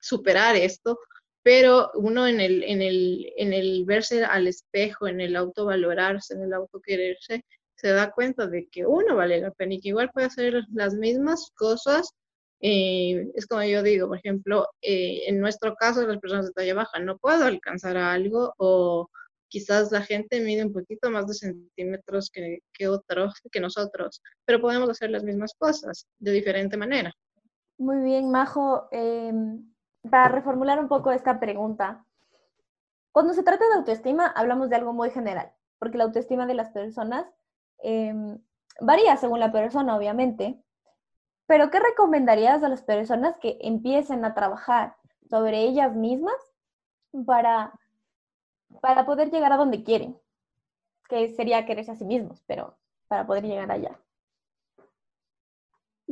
superar 0.00 0.56
esto, 0.56 0.98
pero 1.42 1.90
uno 1.94 2.26
en 2.26 2.40
el, 2.40 2.62
en 2.62 2.82
el, 2.82 3.32
en 3.36 3.52
el 3.52 3.84
verse 3.84 4.24
al 4.24 4.46
espejo, 4.46 5.08
en 5.08 5.20
el 5.20 5.36
autovalorarse, 5.36 6.34
en 6.34 6.42
el 6.42 6.52
autoquererse, 6.52 7.44
se 7.74 7.88
da 7.88 8.12
cuenta 8.12 8.46
de 8.46 8.68
que 8.68 8.86
uno 8.86 9.16
vale 9.16 9.40
la 9.40 9.50
pena 9.50 9.74
y 9.74 9.80
que 9.80 9.88
igual 9.88 10.10
puede 10.12 10.28
hacer 10.28 10.62
las 10.72 10.94
mismas 10.94 11.50
cosas. 11.56 12.12
Eh, 12.60 13.28
es 13.34 13.46
como 13.46 13.64
yo 13.64 13.82
digo, 13.82 14.06
por 14.06 14.18
ejemplo, 14.18 14.68
eh, 14.82 15.22
en 15.26 15.40
nuestro 15.40 15.74
caso, 15.74 16.06
las 16.06 16.20
personas 16.20 16.46
de 16.46 16.52
talla 16.52 16.74
baja, 16.74 17.00
no 17.00 17.18
puedo 17.18 17.44
alcanzar 17.44 17.96
a 17.96 18.12
algo 18.12 18.54
o 18.58 19.08
quizás 19.48 19.90
la 19.90 20.02
gente 20.02 20.40
mide 20.40 20.64
un 20.64 20.72
poquito 20.72 21.10
más 21.10 21.26
de 21.26 21.34
centímetros 21.34 22.30
que, 22.30 22.60
que 22.72 22.86
otros, 22.86 23.34
que 23.50 23.60
nosotros, 23.60 24.22
pero 24.44 24.60
podemos 24.60 24.88
hacer 24.88 25.10
las 25.10 25.24
mismas 25.24 25.52
cosas 25.58 26.06
de 26.20 26.30
diferente 26.30 26.76
manera. 26.76 27.12
Muy 27.78 28.00
bien, 28.04 28.30
Majo. 28.30 28.88
Eh 28.92 29.32
para 30.10 30.28
reformular 30.28 30.78
un 30.78 30.88
poco 30.88 31.12
esta 31.12 31.38
pregunta, 31.38 32.04
cuando 33.12 33.34
se 33.34 33.42
trata 33.42 33.68
de 33.68 33.74
autoestima, 33.74 34.26
hablamos 34.26 34.70
de 34.70 34.76
algo 34.76 34.92
muy 34.92 35.10
general, 35.10 35.52
porque 35.78 35.98
la 35.98 36.04
autoestima 36.04 36.46
de 36.46 36.54
las 36.54 36.70
personas 36.70 37.26
em, 37.78 38.38
varía 38.80 39.16
según 39.16 39.38
la 39.38 39.52
persona, 39.52 39.96
obviamente. 39.96 40.58
Pero, 41.46 41.70
¿qué 41.70 41.78
recomendarías 41.78 42.62
a 42.62 42.68
las 42.68 42.82
personas 42.82 43.36
que 43.36 43.58
empiecen 43.60 44.24
a 44.24 44.34
trabajar 44.34 44.96
sobre 45.28 45.60
ellas 45.60 45.94
mismas 45.94 46.34
para, 47.26 47.72
para 48.80 49.04
poder 49.04 49.30
llegar 49.30 49.52
a 49.52 49.58
donde 49.58 49.84
quieren? 49.84 50.18
Que 51.08 51.28
sería 51.28 51.66
quererse 51.66 51.92
a 51.92 51.96
sí 51.96 52.06
mismos, 52.06 52.42
pero 52.46 52.78
para 53.08 53.26
poder 53.26 53.44
llegar 53.44 53.70
allá. 53.70 53.98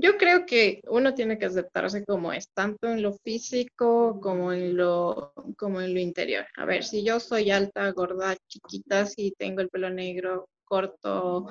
Yo 0.03 0.17
creo 0.17 0.47
que 0.47 0.81
uno 0.89 1.13
tiene 1.15 1.39
que 1.39 1.45
aceptarse 1.45 2.05
como 2.07 2.33
es, 2.33 2.49
tanto 2.55 2.89
en 2.89 3.03
lo 3.03 3.13
físico 3.13 4.19
como 4.21 4.51
en 4.53 4.75
lo, 4.77 5.35
como 5.59 5.83
en 5.83 5.93
lo 5.93 6.01
interior. 6.01 6.47
A 6.57 6.65
ver, 6.65 6.85
si 6.85 7.05
yo 7.05 7.21
soy 7.21 7.51
alta, 7.51 7.91
gorda, 7.93 8.35
chiquita, 8.49 9.05
si 9.05 9.33
tengo 9.37 9.61
el 9.61 9.69
pelo 9.69 9.91
negro, 9.91 10.49
corto, 10.65 11.47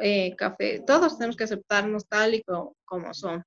eh, 0.00 0.34
café, 0.36 0.82
todos 0.86 1.16
tenemos 1.16 1.36
que 1.36 1.44
aceptarnos 1.44 2.06
tal 2.06 2.34
y 2.34 2.42
como, 2.42 2.74
somos. 3.14 3.44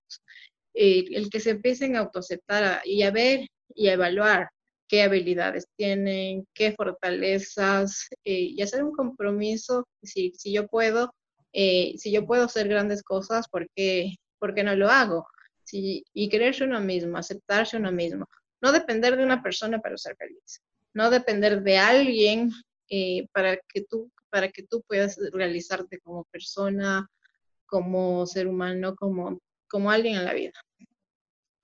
el 0.73 1.29
que 1.29 1.39
se 1.39 1.51
empiecen 1.51 1.95
a 1.95 1.99
autoaceptar 1.99 2.81
y 2.85 3.03
a 3.03 3.11
ver 3.11 3.47
y 3.75 3.89
a 3.89 3.93
evaluar 3.93 4.49
qué 4.87 5.03
habilidades 5.03 5.67
tienen, 5.75 6.47
qué 6.53 6.71
fortalezas, 6.71 8.07
eh, 8.23 8.39
y 8.55 8.61
hacer 8.61 8.83
un 8.83 8.93
compromiso, 8.93 9.87
si, 10.01 10.31
si 10.35 10.53
yo 10.53 10.67
puedo, 10.67 11.13
eh, 11.53 11.93
si 11.97 12.11
yo 12.11 12.25
puedo 12.25 12.45
hacer 12.45 12.67
grandes 12.67 13.03
cosas, 13.03 13.47
¿por 13.49 13.67
qué, 13.75 14.15
no 14.63 14.75
lo 14.75 14.89
hago? 14.89 15.27
Si, 15.63 16.05
y 16.13 16.29
quererse 16.29 16.63
uno 16.63 16.79
mismo, 16.79 17.17
aceptarse 17.17 17.77
uno 17.77 17.91
mismo. 17.91 18.27
No 18.61 18.71
depender 18.71 19.17
de 19.17 19.23
una 19.23 19.41
persona 19.43 19.79
para 19.79 19.97
ser 19.97 20.15
feliz. 20.15 20.61
No 20.93 21.09
depender 21.09 21.61
de 21.61 21.77
alguien 21.77 22.51
eh, 22.89 23.27
para, 23.33 23.57
que 23.57 23.83
tú, 23.83 24.11
para 24.29 24.49
que 24.49 24.63
tú 24.63 24.81
puedas 24.87 25.19
realizarte 25.31 25.99
como 25.99 26.23
persona, 26.25 27.07
como 27.65 28.25
ser 28.25 28.47
humano, 28.47 28.95
como, 28.95 29.39
como 29.67 29.91
alguien 29.91 30.15
en 30.15 30.25
la 30.25 30.33
vida. 30.33 30.53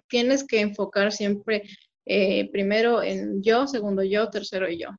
Tienes 0.08 0.46
que 0.46 0.60
enfocar 0.60 1.12
siempre 1.12 1.64
eh, 2.06 2.52
primero 2.52 3.02
en 3.02 3.42
yo, 3.42 3.68
segundo 3.68 4.04
yo, 4.04 4.30
tercero 4.30 4.70
yo. 4.70 4.90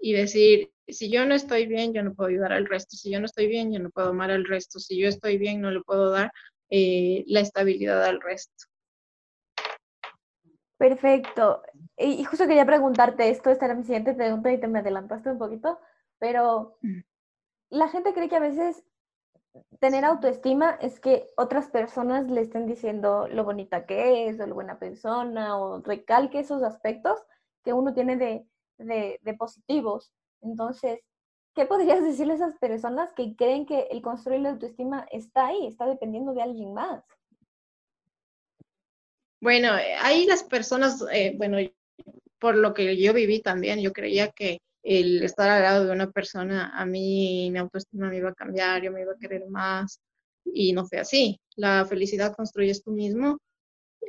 Y 0.00 0.14
decir, 0.14 0.70
si 0.88 1.10
yo 1.10 1.24
no 1.26 1.34
estoy 1.34 1.66
bien, 1.66 1.92
yo 1.92 2.02
no 2.02 2.14
puedo 2.14 2.30
ayudar 2.30 2.52
al 2.52 2.66
resto. 2.66 2.96
Si 2.96 3.10
yo 3.10 3.20
no 3.20 3.26
estoy 3.26 3.46
bien, 3.46 3.72
yo 3.72 3.78
no 3.78 3.90
puedo 3.90 4.08
amar 4.08 4.30
al 4.30 4.44
resto. 4.44 4.78
Si 4.80 4.98
yo 4.98 5.08
estoy 5.08 5.38
bien, 5.38 5.60
no 5.60 5.70
le 5.70 5.80
puedo 5.82 6.10
dar 6.10 6.32
eh, 6.74 7.24
la 7.26 7.40
estabilidad 7.40 8.02
al 8.02 8.18
resto. 8.22 8.64
Perfecto. 10.78 11.62
Y, 11.98 12.24
justo 12.24 12.46
quería 12.46 12.64
preguntarte 12.64 13.28
esto, 13.28 13.50
esta 13.50 13.66
era 13.66 13.74
mi 13.74 13.84
siguiente 13.84 14.14
pregunta 14.14 14.50
y 14.50 14.58
te 14.58 14.68
me 14.68 14.78
adelantaste 14.78 15.30
un 15.30 15.38
poquito, 15.38 15.78
pero 16.18 16.78
la 17.68 17.88
gente 17.88 18.14
cree 18.14 18.30
que 18.30 18.36
a 18.36 18.40
veces 18.40 18.82
tener 19.80 20.06
autoestima 20.06 20.78
es 20.80 20.98
que 20.98 21.30
otras 21.36 21.68
personas 21.68 22.30
le 22.30 22.40
estén 22.40 22.66
diciendo 22.66 23.28
lo 23.28 23.44
bonita 23.44 23.84
que 23.84 24.28
es, 24.28 24.40
o 24.40 24.46
lo 24.46 24.54
buena 24.54 24.78
persona, 24.78 25.58
o 25.58 25.82
recalque 25.82 26.38
esos 26.38 26.62
aspectos 26.62 27.20
que 27.62 27.74
uno 27.74 27.92
tiene 27.92 28.16
de, 28.16 28.46
de, 28.78 29.34
positivos. 29.34 30.10
Entonces, 30.40 31.00
¿qué 31.54 31.66
podrías 31.66 32.02
decirle 32.02 32.34
a 32.34 32.36
esas 32.36 32.56
personas 32.58 33.12
que 33.12 33.34
creen 33.36 33.66
que 33.66 33.88
el 33.90 34.02
construir 34.02 34.40
la 34.40 34.50
autoestima 34.50 35.06
está 35.10 35.48
ahí, 35.48 35.66
está 35.66 35.86
dependiendo 35.86 36.32
de 36.34 36.42
alguien 36.42 36.72
más? 36.72 37.04
Bueno, 39.40 39.76
eh, 39.76 39.94
ahí 40.00 40.26
las 40.26 40.44
personas, 40.44 41.04
eh, 41.12 41.34
bueno, 41.36 41.58
por 42.38 42.56
lo 42.56 42.74
que 42.74 42.96
yo 42.96 43.12
viví 43.12 43.40
también, 43.40 43.80
yo 43.80 43.92
creía 43.92 44.28
que 44.28 44.58
el 44.82 45.22
estar 45.22 45.48
al 45.48 45.62
lado 45.62 45.86
de 45.86 45.92
una 45.92 46.10
persona, 46.10 46.70
a 46.74 46.84
mí 46.86 47.50
mi 47.50 47.58
autoestima 47.58 48.08
me 48.08 48.16
iba 48.16 48.30
a 48.30 48.34
cambiar, 48.34 48.82
yo 48.82 48.90
me 48.92 49.02
iba 49.02 49.12
a 49.12 49.18
querer 49.18 49.48
más 49.48 50.00
y 50.44 50.72
no 50.72 50.86
fue 50.86 50.98
así. 50.98 51.40
La 51.56 51.84
felicidad 51.84 52.34
construyes 52.34 52.82
tú 52.82 52.90
mismo 52.90 53.38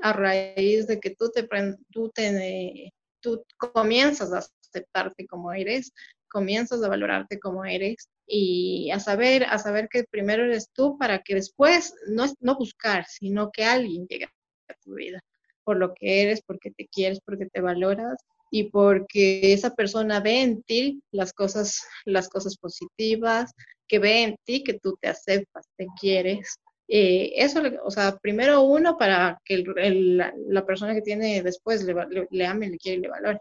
a 0.02 0.14
raíz 0.14 0.88
de 0.88 1.00
que 1.00 1.16
tú 1.16 1.30
te, 1.32 1.48
tú 1.92 2.10
te 2.10 2.92
tú 3.24 3.44
comienzas 3.58 4.34
a 4.34 4.40
aceptarte 4.40 5.26
como 5.26 5.54
eres, 5.54 5.94
comienzas 6.34 6.84
a 6.84 6.90
valorarte 6.90 7.40
como 7.40 7.64
eres 7.64 8.10
y 8.26 8.90
a 8.92 9.00
saber, 9.00 9.46
a 9.46 9.60
saber 9.60 9.88
que 9.88 10.04
primero 10.04 10.44
eres 10.44 10.70
tú 10.74 10.98
para 10.98 11.20
que 11.20 11.36
después 11.36 11.94
no, 12.08 12.26
no 12.40 12.58
buscar, 12.58 13.06
sino 13.06 13.52
que 13.52 13.64
alguien 13.64 14.08
llegue 14.08 14.26
a 14.26 14.74
tu 14.84 14.96
vida 14.96 15.22
por 15.64 15.78
lo 15.78 15.94
que 15.94 16.24
eres, 16.24 16.42
porque 16.46 16.72
te 16.72 16.88
quieres, 16.88 17.20
porque 17.26 17.46
te 17.46 17.62
valoras 17.62 18.18
y 18.52 18.70
porque 18.70 19.54
esa 19.54 19.74
persona 19.76 20.20
ve 20.20 20.42
en 20.42 20.64
ti 20.64 21.02
las 21.12 21.34
cosas, 21.34 21.82
las 22.06 22.28
cosas 22.30 22.58
positivas, 22.58 23.52
que 23.88 24.00
ve 24.00 24.24
en 24.24 24.36
ti 24.44 24.64
que 24.64 24.80
tú 24.80 24.98
te 25.00 25.08
aceptas, 25.08 25.66
te 25.78 25.88
quieres. 26.00 26.58
Eh, 26.88 27.34
eso, 27.36 27.62
o 27.86 27.92
sea, 27.92 28.18
primero 28.18 28.62
uno 28.64 28.98
para 28.98 29.40
que 29.46 29.64
la, 29.64 30.66
persona 30.66 30.94
que 30.94 31.02
tiene 31.02 31.42
después 31.42 31.84
le, 31.84 31.96
le, 32.30 32.46
ame, 32.46 32.70
le 32.70 32.78
quiere 32.78 32.98
y 32.98 33.02
le 33.02 33.10
valore. 33.10 33.40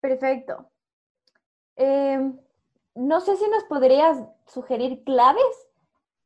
Perfecto. 0.00 0.70
Em, 1.76 2.38
no 2.94 3.20
sé 3.20 3.36
si 3.36 3.48
nos 3.48 3.64
podrías 3.64 4.22
sugerir 4.46 5.02
claves 5.04 5.68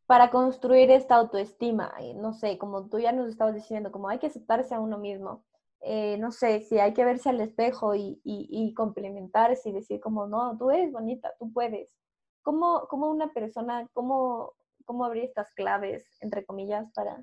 para 0.07 0.31
construir 0.31 0.90
esta 0.90 1.17
autoestima. 1.17 1.95
No 2.17 2.33
sé, 2.33 2.59
como 2.59 2.88
tú 2.88 2.99
ya 2.99 3.12
nos 3.12 3.28
estabas 3.28 3.55
diciendo, 3.55 3.93
como 3.93 4.09
hay 4.09 4.19
que 4.19 4.26
aceptarse 4.26 4.75
a 4.75 4.81
uno 4.81 4.99
mismo. 4.99 5.45
Eh, 5.81 6.17
no 6.19 6.33
sé, 6.33 6.61
si 6.62 6.78
hay 6.78 6.93
que 6.93 7.05
verse 7.05 7.28
al 7.28 7.40
espejo 7.40 7.95
y, 7.95 8.21
y, 8.25 8.75
complementarse 8.75 9.69
y 9.69 9.73
decir 9.73 10.00
como, 10.00 10.26
no, 10.26 10.57
tú 10.59 10.71
eres 10.71 10.93
bonita, 10.93 11.33
tú 11.38 11.52
puedes. 11.52 11.95
¿Cómo, 12.43 12.87
cómo 12.88 13.11
una 13.11 13.33
persona, 13.33 13.87
cómo, 13.93 14.55
cómo 14.85 15.05
abrir 15.05 15.25
estas 15.25 15.52
claves, 15.52 16.05
entre 16.21 16.45
comillas, 16.45 16.90
para 16.95 17.23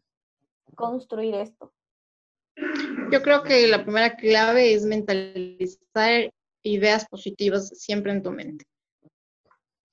construir 0.76 1.36
esto? 1.36 1.74
Yo 3.12 3.22
creo 3.22 3.44
que 3.44 3.68
la 3.68 3.84
primera 3.84 4.16
clave 4.16 4.74
es 4.74 4.86
mentalizar 4.86 6.32
ideas 6.66 7.08
positivas 7.08 7.70
siempre 7.70 8.12
en 8.12 8.24
tu 8.24 8.32
mente. 8.32 8.66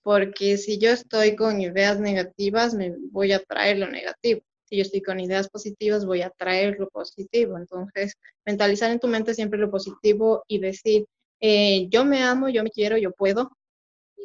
Porque 0.02 0.57
si 0.57 0.79
yo 0.79 0.91
estoy 0.91 1.37
con 1.37 1.61
ideas 1.61 2.00
negativas, 2.00 2.75
me 2.75 2.93
voy 3.11 3.33
a 3.33 3.43
traer 3.43 3.79
lo 3.79 3.88
negativo 3.88 4.43
si 4.73 4.79
yo 4.79 4.83
estoy 4.85 5.02
con 5.02 5.21
ideas 5.21 5.50
positivas, 5.50 6.07
voy 6.07 6.23
a 6.23 6.31
traer 6.31 6.79
lo 6.79 6.88
positivo. 6.88 7.59
Entonces, 7.59 8.14
mentalizar 8.47 8.91
en 8.91 9.00
tu 9.00 9.07
mente 9.07 9.35
siempre 9.35 9.59
lo 9.59 9.71
positivo 9.71 10.45
y 10.49 10.61
decir, 10.61 11.05
eh, 11.41 11.88
yo 11.91 12.07
me 12.07 12.23
amo, 12.23 12.49
yo 12.49 12.62
me 12.62 12.71
quiero, 12.71 12.97
yo 12.97 13.12
puedo 13.12 13.50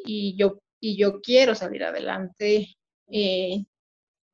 y 0.05 0.37
yo, 0.37 0.59
y 0.79 0.95
yo 0.95 1.19
quiero 1.19 1.53
salir 1.53 1.83
adelante. 1.83 2.69
Eh, 3.11 3.65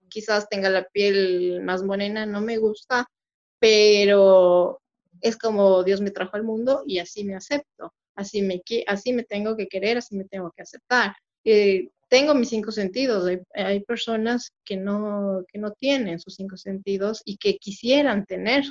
quizás 0.08 0.48
tenga 0.50 0.70
la 0.70 0.84
piel 0.88 1.62
más 1.64 1.82
morena, 1.82 2.28
no 2.28 2.42
me 2.42 2.58
gusta, 2.58 3.08
pero 3.58 4.82
es 5.20 5.36
como 5.36 5.84
Dios 5.84 6.00
me 6.02 6.12
trajo 6.12 6.36
al 6.36 6.44
mundo 6.44 6.84
y 6.86 7.00
así 7.00 7.24
me 7.24 7.36
acepto, 7.36 7.92
así 8.16 8.42
me, 8.42 8.62
así 8.88 9.14
me 9.14 9.24
tengo 9.24 9.56
que 9.56 9.68
querer, 9.68 9.98
así 9.98 10.16
me 10.16 10.26
tengo 10.26 10.52
que 10.56 10.62
aceptar. 10.64 11.16
Eh, 11.44 11.90
tengo 12.10 12.36
mis 12.36 12.50
cinco 12.50 12.72
sentidos. 12.72 13.28
Hay, 13.56 13.80
personas 13.82 14.52
que 14.64 14.78
no, 14.78 15.44
que 15.52 15.60
no 15.60 15.72
tienen 15.72 16.20
sus 16.20 16.36
cinco 16.36 16.58
sentidos 16.58 17.22
y 17.26 17.38
que 17.38 17.58
quisieran 17.58 18.26
tener, 18.26 18.66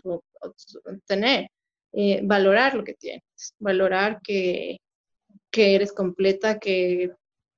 tener 1.07 1.49
eh, 1.93 2.21
valorar 2.23 2.75
lo 2.75 2.85
que 2.85 2.95
tienes, 2.95 3.55
valorar 3.59 4.21
que, 4.23 4.79
que 5.51 5.75
eres 5.75 5.93
completa, 5.93 6.59
que, 6.59 7.11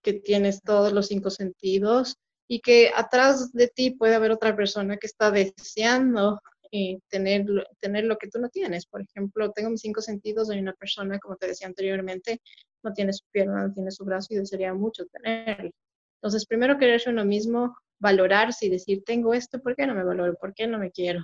que, 0.03 0.15
tienes 0.15 0.63
todos 0.63 0.93
los 0.93 1.09
cinco 1.09 1.31
sentidos 1.31 2.17
y 2.49 2.61
que 2.61 2.91
atrás 2.95 3.53
de 3.53 3.69
ti 3.69 3.91
puede 3.91 4.15
haber 4.15 4.31
otra 4.33 4.57
persona 4.57 4.97
que 4.97 5.07
está 5.07 5.31
deseando 5.31 6.41
eh, 6.77 6.99
tener, 7.09 7.47
tener 7.79 8.05
lo 8.05 8.17
que 8.19 8.29
tú 8.29 8.41
no 8.41 8.49
tienes. 8.49 8.85
Por 8.87 9.01
ejemplo, 9.01 9.53
tengo 9.53 9.71
mis 9.71 9.81
cinco 9.81 10.01
sentidos, 10.01 10.51
hay 10.51 10.59
una 10.59 10.73
persona, 10.73 11.21
como 11.21 11.37
te 11.37 11.47
decía 11.47 11.69
anteriormente, 11.69 12.41
no 12.83 12.93
tiene 12.93 13.13
su 13.13 13.25
pierna, 13.31 13.69
no 13.69 13.73
tiene 13.73 13.93
su 13.93 14.05
brazo 14.05 14.35
y 14.35 14.39
desearía 14.39 14.75
mucho 14.75 15.05
tenerlo. 15.07 15.71
Entonces, 16.17 16.47
primero 16.47 16.77
quererse 16.77 17.11
uno 17.11 17.25
mismo, 17.25 17.77
valorarse 18.01 18.67
y 18.67 18.71
decir, 18.71 19.05
tengo 19.05 19.35
esto, 19.35 19.61
¿por 19.61 19.77
qué 19.77 19.87
no 19.87 19.95
me 19.95 20.03
valoro? 20.03 20.35
¿Por 20.35 20.53
qué 20.53 20.67
no 20.67 20.81
me 20.81 20.91
quiero? 20.91 21.23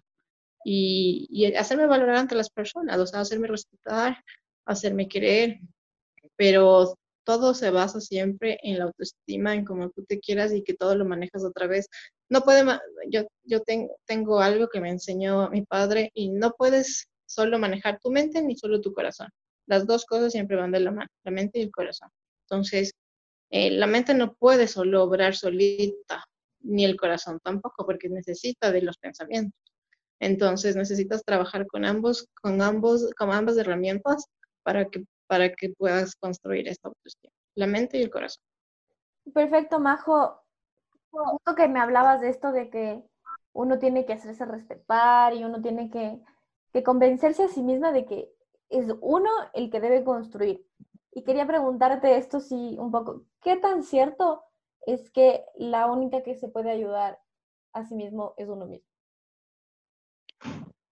Y, 0.65 1.27
y 1.31 1.53
hacerme 1.57 1.87
valorar 1.89 2.17
ante 2.17 2.37
las 2.37 2.51
personas, 2.51 2.97
o 3.01 3.07
sea, 3.07 3.19
hacerme 3.19 3.49
respetar, 3.49 4.23
hacerme 4.67 5.09
querer, 5.09 5.59
pero 6.37 6.95
todo 7.25 7.55
se 7.55 7.71
basa 7.71 8.01
siempre 8.01 8.61
en 8.63 8.79
la 8.79 8.85
autoestima, 8.85 9.55
en 9.55 9.65
cómo 9.65 9.91
tú 9.91 10.05
te 10.05 10.21
quieras 10.21 10.53
y 10.53 10.63
que 10.63 10.75
todo 10.75 10.95
lo 10.95 11.05
manejas 11.07 11.45
otra 11.45 11.67
vez. 11.67 11.89
No 12.31 12.43
puede, 12.43 12.65
yo, 13.11 13.27
yo 13.45 13.61
tengo, 13.61 13.97
tengo 14.07 14.41
algo 14.41 14.69
que 14.69 14.81
me 14.81 14.91
enseñó 14.91 15.51
mi 15.51 15.63
padre 15.63 16.11
y 16.15 16.31
no 16.31 16.53
puedes 16.53 17.09
solo 17.27 17.59
manejar 17.59 17.99
tu 18.01 18.11
mente 18.11 18.41
ni 18.43 18.57
solo 18.57 18.81
tu 18.81 18.93
corazón. 18.93 19.29
Las 19.67 19.87
dos 19.87 20.07
cosas 20.07 20.33
siempre 20.33 20.57
van 20.57 20.71
de 20.71 20.81
la 20.81 20.93
mano, 20.93 21.11
la 21.25 21.31
mente 21.33 21.59
y 21.59 21.63
el 21.63 21.71
corazón. 21.71 22.09
Entonces, 22.49 22.93
eh, 23.51 23.71
la 23.73 23.87
mente 23.87 24.15
no 24.15 24.35
puede 24.35 24.69
solo 24.69 25.03
obrar 25.03 25.35
solita, 25.35 26.25
ni 26.61 26.85
el 26.85 26.97
corazón 26.97 27.41
tampoco, 27.43 27.85
porque 27.85 28.09
necesita 28.09 28.71
de 28.71 28.83
los 28.83 28.99
pensamientos. 28.99 29.59
Entonces 30.21 30.77
necesitas 30.77 31.25
trabajar 31.25 31.67
con 31.67 31.85
ambos, 31.85 32.29
con 32.41 32.63
ambos, 32.63 33.11
con 33.17 33.33
ambas 33.33 33.57
herramientas 33.57 34.27
para 34.63 34.89
que, 34.89 35.05
para 35.27 35.53
que 35.53 35.71
puedas 35.71 36.15
construir 36.17 36.69
esta 36.69 36.89
autoestima, 36.89 37.33
la 37.57 37.67
mente 37.67 37.99
y 37.99 38.03
el 38.03 38.11
corazón. 38.11 38.43
Perfecto, 39.33 39.81
Majo. 39.81 40.40
Que 41.57 41.69
me 41.69 41.81
hablabas 41.81 42.21
de 42.21 42.29
esto 42.29 42.53
de 42.53 42.71
que 42.71 43.03
uno 43.53 43.79
tiene 43.79 44.07
que 44.07 44.13
hacerse 44.13 44.45
respetar 44.45 45.35
y 45.35 45.45
uno 45.45 45.61
tiene 45.61 45.91
que, 45.91 46.21
que 46.73 46.83
convencerse 46.83 47.45
a 47.45 47.49
sí 47.49 47.63
misma 47.63 47.93
de 47.93 48.07
que 48.07 48.33
es 48.69 48.87
uno 49.01 49.31
el 49.53 49.71
que 49.71 49.81
debe 49.81 50.05
construir. 50.05 50.65
Y 51.13 51.25
quería 51.25 51.47
preguntarte 51.47 52.17
esto 52.17 52.41
sí 52.41 52.77
un 52.79 52.91
poco, 52.93 53.25
¿qué 53.43 53.57
tan 53.57 53.83
cierto 53.83 54.45
es 54.87 55.11
que 55.11 55.45
la 55.57 55.87
única 55.87 56.23
que 56.23 56.37
se 56.37 56.49
puede 56.49 56.71
ayudar 56.71 57.19
a 57.73 57.85
sí 57.87 57.95
mismo 57.95 58.35
es 58.37 58.49
uno 58.49 58.67
mismo. 58.67 58.87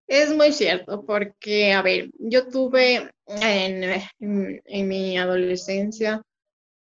Es 0.06 0.34
muy 0.34 0.52
cierto, 0.52 1.04
porque, 1.04 1.72
a 1.72 1.82
ver, 1.82 2.10
yo 2.18 2.48
tuve 2.48 3.10
en, 3.26 4.88
mi 4.88 5.18
adolescencia 5.18 6.22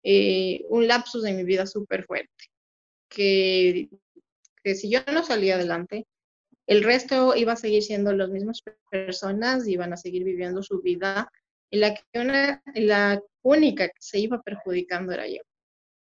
eh, 0.03 0.63
un 0.69 0.87
lapsus 0.87 1.25
en 1.25 1.35
mi 1.35 1.43
vida 1.43 1.65
súper 1.65 2.05
fuerte, 2.05 2.45
que, 3.09 3.89
que 4.63 4.75
si 4.75 4.89
yo 4.89 4.99
no 5.11 5.23
salía 5.23 5.55
adelante, 5.55 6.05
el 6.67 6.83
resto 6.83 7.35
iba 7.35 7.53
a 7.53 7.57
seguir 7.57 7.81
siendo 7.81 8.11
las 8.13 8.29
mismas 8.29 8.61
personas, 8.91 9.67
iban 9.67 9.93
a 9.93 9.97
seguir 9.97 10.23
viviendo 10.23 10.61
su 10.61 10.81
vida, 10.81 11.31
y 11.69 11.77
la, 11.77 11.95
que 11.95 12.59
la 12.75 13.21
única 13.41 13.87
que 13.87 13.99
se 13.99 14.19
iba 14.19 14.41
perjudicando 14.41 15.13
era 15.13 15.27
yo. 15.27 15.41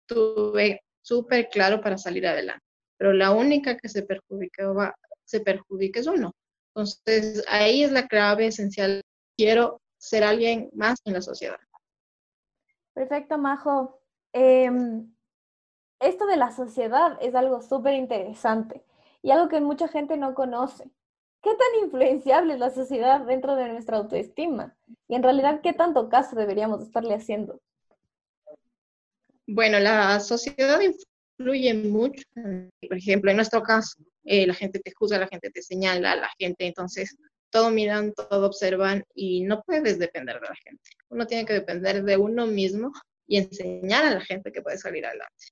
Tuve 0.06 0.82
súper 1.02 1.48
claro 1.50 1.80
para 1.80 1.98
salir 1.98 2.26
adelante, 2.26 2.64
pero 2.96 3.12
la 3.12 3.32
única 3.32 3.76
que 3.76 3.88
se 3.88 4.02
perjudicaba, 4.02 4.94
se 5.24 5.40
perjudica 5.40 6.00
es 6.00 6.06
uno. 6.06 6.32
Entonces, 6.74 7.44
ahí 7.48 7.82
es 7.82 7.92
la 7.92 8.06
clave 8.06 8.46
esencial. 8.46 9.02
Quiero 9.36 9.80
ser 9.98 10.24
alguien 10.24 10.70
más 10.74 10.98
en 11.04 11.14
la 11.14 11.22
sociedad. 11.22 11.58
Perfecto, 12.94 13.38
Majo. 13.38 14.02
Em, 14.32 15.14
esto 16.00 16.26
de 16.26 16.36
la 16.36 16.50
sociedad 16.52 17.18
es 17.20 17.34
algo 17.34 17.62
súper 17.62 17.94
interesante 17.94 18.82
y 19.22 19.30
algo 19.30 19.48
que 19.48 19.60
mucha 19.60 19.88
gente 19.88 20.16
no 20.16 20.34
conoce. 20.34 20.90
¿Qué 21.42 21.50
tan 21.50 21.84
influenciable 21.84 22.54
es 22.54 22.58
la 22.58 22.70
sociedad 22.70 23.20
dentro 23.20 23.54
de 23.54 23.68
nuestra 23.68 23.98
autoestima? 23.98 24.76
Y 25.08 25.14
en 25.14 25.22
realidad, 25.22 25.60
¿qué 25.62 25.72
tanto 25.72 26.08
caso 26.08 26.34
deberíamos 26.34 26.82
estarle 26.82 27.14
haciendo? 27.14 27.60
Bueno, 29.46 29.78
la 29.78 30.18
sociedad 30.18 30.80
influye 30.80 31.74
mucho. 31.74 32.24
Por 32.34 32.96
ejemplo, 32.96 33.30
en 33.30 33.36
nuestro 33.36 33.62
caso, 33.62 34.02
eh, 34.24 34.46
la 34.46 34.54
gente 34.54 34.80
te 34.80 34.92
juzga, 34.92 35.18
la 35.18 35.28
gente 35.28 35.50
te 35.50 35.62
señala, 35.62 36.16
la 36.16 36.30
gente, 36.36 36.66
entonces, 36.66 37.16
todo 37.50 37.70
miran, 37.70 38.12
todo 38.12 38.46
observan 38.46 39.04
y 39.14 39.42
no 39.44 39.62
puedes 39.62 40.00
depender 40.00 40.40
de 40.40 40.48
la 40.48 40.56
gente. 40.56 40.82
Uno 41.10 41.26
tiene 41.26 41.46
que 41.46 41.52
depender 41.52 42.02
de 42.02 42.16
uno 42.16 42.46
mismo 42.46 42.92
y 43.28 43.38
enseñar 43.38 44.04
a 44.04 44.14
la 44.14 44.20
gente 44.20 44.50
que 44.50 44.62
puede 44.62 44.78
salir 44.78 45.06
adelante. 45.06 45.46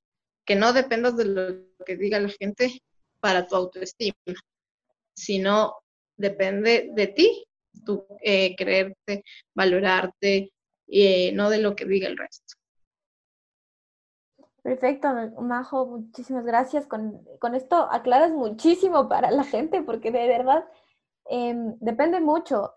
Que 0.44 0.54
no 0.56 0.72
dependas 0.72 1.16
de 1.16 1.24
lo 1.24 1.84
que 1.84 1.96
diga 1.96 2.20
la 2.20 2.28
gente 2.28 2.82
para 3.20 3.46
tu 3.46 3.56
autoestima, 3.56 4.16
sino 5.14 5.76
depende 6.16 6.90
de 6.92 7.06
ti, 7.06 7.46
tú 7.84 8.06
eh, 8.20 8.54
creerte, 8.56 9.24
valorarte, 9.54 10.52
eh, 10.86 11.32
no 11.32 11.50
de 11.50 11.58
lo 11.58 11.74
que 11.74 11.86
diga 11.86 12.08
el 12.08 12.18
resto. 12.18 12.54
Perfecto, 14.62 15.08
Majo, 15.40 15.84
muchísimas 15.86 16.44
gracias. 16.44 16.86
Con, 16.86 17.22
esto 17.54 17.76
aclaras 17.90 18.30
muchísimo 18.30 19.08
para 19.08 19.30
la 19.30 19.44
gente, 19.44 19.82
porque 19.82 20.10
de 20.10 20.26
verdad 20.26 20.64
em, 21.26 21.76
depende 21.80 22.18
mucho. 22.20 22.72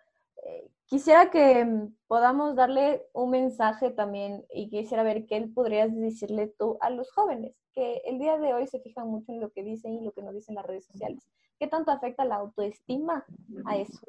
Eh, 0.45 0.69
quisiera 0.87 1.29
que 1.29 1.59
em, 1.59 1.93
podamos 2.07 2.55
darle 2.55 3.03
un 3.13 3.29
mensaje 3.29 3.91
también 3.91 4.45
y 4.53 4.69
quisiera 4.69 5.03
ver 5.03 5.25
qué 5.25 5.47
podrías 5.53 5.95
decirle 5.95 6.53
tú 6.57 6.77
a 6.81 6.89
los 6.89 7.11
jóvenes, 7.11 7.55
que 7.73 8.01
el 8.05 8.17
día 8.17 8.37
de 8.37 8.53
hoy 8.53 8.67
se 8.67 8.79
fijan 8.79 9.07
mucho 9.07 9.31
en 9.31 9.39
lo 9.39 9.51
que 9.51 9.63
dicen 9.63 9.93
y 9.93 10.03
lo 10.03 10.11
que 10.11 10.23
nos 10.23 10.33
dicen 10.33 10.55
las 10.55 10.65
redes 10.65 10.85
sociales. 10.85 11.23
¿Qué 11.59 11.67
tanto 11.67 11.91
afecta 11.91 12.25
la 12.25 12.35
autoestima 12.35 13.25
a 13.65 13.77
eso? 13.77 13.99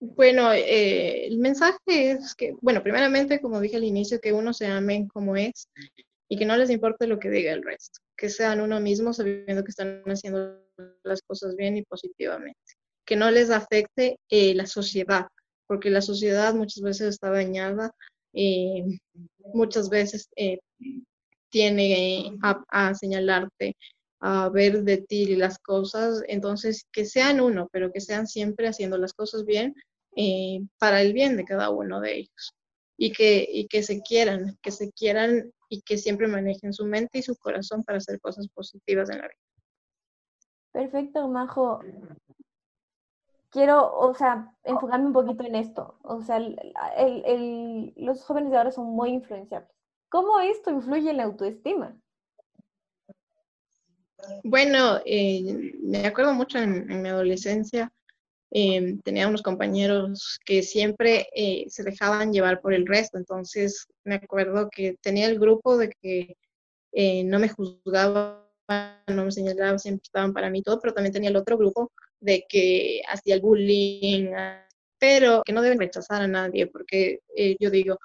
Bueno, 0.00 0.52
eh, 0.52 1.26
el 1.26 1.38
mensaje 1.38 1.78
es 1.86 2.34
que, 2.34 2.54
bueno, 2.62 2.82
primeramente, 2.82 3.40
como 3.40 3.60
dije 3.60 3.76
al 3.76 3.84
inicio, 3.84 4.20
que 4.20 4.32
uno 4.32 4.52
se 4.52 4.66
ame 4.66 5.08
como 5.12 5.36
es 5.36 5.68
y 6.28 6.38
que 6.38 6.46
no 6.46 6.56
les 6.56 6.70
importe 6.70 7.06
lo 7.06 7.18
que 7.18 7.28
diga 7.28 7.52
el 7.52 7.62
resto, 7.62 8.00
que 8.16 8.30
sean 8.30 8.60
uno 8.60 8.80
mismo 8.80 9.12
sabiendo 9.12 9.62
que 9.62 9.70
están 9.70 10.02
haciendo 10.06 10.58
las 11.02 11.20
cosas 11.22 11.54
bien 11.56 11.76
y 11.76 11.82
positivamente, 11.82 12.58
que 13.04 13.16
no 13.16 13.30
les 13.30 13.50
afecte 13.50 14.18
eh, 14.30 14.54
la 14.54 14.66
sociedad, 14.66 15.26
porque 15.70 15.88
la 15.88 16.02
sociedad 16.02 16.52
muchas 16.52 16.82
veces 16.82 17.10
está 17.10 17.30
dañada, 17.30 17.94
eh, 18.32 18.82
muchas 19.54 19.88
veces 19.88 20.28
tiene 21.48 22.36
a, 22.42 22.64
a 22.70 22.94
señalarte 22.96 23.76
a 24.18 24.48
ver 24.48 24.82
de 24.82 24.96
ti 24.96 25.36
las 25.36 25.60
cosas, 25.60 26.24
entonces 26.26 26.88
que 26.90 27.04
sean 27.04 27.40
uno, 27.40 27.68
pero 27.70 27.92
que 27.92 28.00
sean 28.00 28.26
siempre 28.26 28.66
haciendo 28.66 28.98
las 28.98 29.12
cosas 29.12 29.44
bien 29.44 29.76
eh, 30.16 30.58
para 30.80 31.02
el 31.02 31.12
bien 31.12 31.36
de 31.36 31.44
cada 31.44 31.70
uno 31.70 32.00
de 32.00 32.16
ellos 32.16 32.52
y 32.96 33.12
que, 33.12 33.48
y 33.48 33.68
que 33.68 33.84
se 33.84 34.02
quieran, 34.02 34.58
que 34.62 34.72
se 34.72 34.90
quieran 34.90 35.52
y 35.68 35.82
que 35.82 35.98
siempre 35.98 36.26
manejen 36.26 36.72
su 36.72 36.84
mente 36.84 37.20
y 37.20 37.22
su 37.22 37.36
corazón 37.36 37.84
para 37.84 37.98
hacer 37.98 38.20
cosas 38.20 38.48
positivas 38.48 39.08
en 39.08 39.18
la 39.18 39.28
vida. 39.28 39.38
Perfecto, 40.72 41.28
Majo. 41.28 41.80
Quiero, 43.50 43.92
o 43.98 44.14
sea, 44.14 44.54
enfocarme 44.62 45.06
un 45.06 45.12
poquito 45.12 45.44
en 45.44 45.56
esto. 45.56 45.98
O 46.02 46.22
sea, 46.22 46.36
el, 46.36 47.92
los 47.96 48.22
jóvenes 48.24 48.50
de 48.50 48.58
ahora 48.58 48.70
son 48.70 48.86
muy 48.86 49.10
influenciables. 49.10 49.70
¿Cómo 50.08 50.40
esto 50.40 50.70
influye 50.70 51.10
en 51.10 51.16
la 51.16 51.24
autoestima? 51.24 51.96
Bueno, 54.44 55.00
eh, 55.04 55.72
me 55.82 56.06
acuerdo 56.06 56.34
mucho 56.34 56.58
en, 56.58 57.02
mi 57.02 57.08
adolescencia, 57.08 57.92
eh, 58.50 58.98
tenía 59.04 59.28
unos 59.28 59.42
compañeros 59.42 60.38
que 60.44 60.62
siempre 60.62 61.28
eh, 61.34 61.64
se 61.68 61.84
dejaban 61.84 62.32
llevar 62.32 62.60
por 62.60 62.74
el 62.74 62.86
resto, 62.86 63.18
entonces 63.18 63.86
me 64.04 64.16
acuerdo 64.16 64.68
que 64.70 64.96
tenía 65.00 65.26
el 65.26 65.38
grupo 65.38 65.76
de 65.76 65.90
que 66.00 66.36
no 67.24 67.38
me 67.38 67.48
juzgaban, 67.48 68.42
no 69.06 69.24
me 69.24 69.30
señalaban, 69.30 69.78
siempre 69.78 70.02
estaban 70.04 70.32
para 70.32 70.50
mí 70.50 70.62
todo, 70.62 70.80
pero 70.80 70.92
también 70.92 71.12
tenía 71.12 71.30
el 71.30 71.36
otro 71.36 71.56
grupo 71.56 71.92
de 72.20 72.44
que 72.48 73.02
hacía 73.08 73.34
el 73.34 73.40
bullying, 73.40 74.32
pero 74.98 75.42
que 75.44 75.52
no 75.52 75.62
deben 75.62 75.78
rechazar 75.78 76.22
a 76.22 76.28
nadie, 76.28 76.66
porque 76.66 77.20
yo 77.58 77.70
digo, 77.70 77.98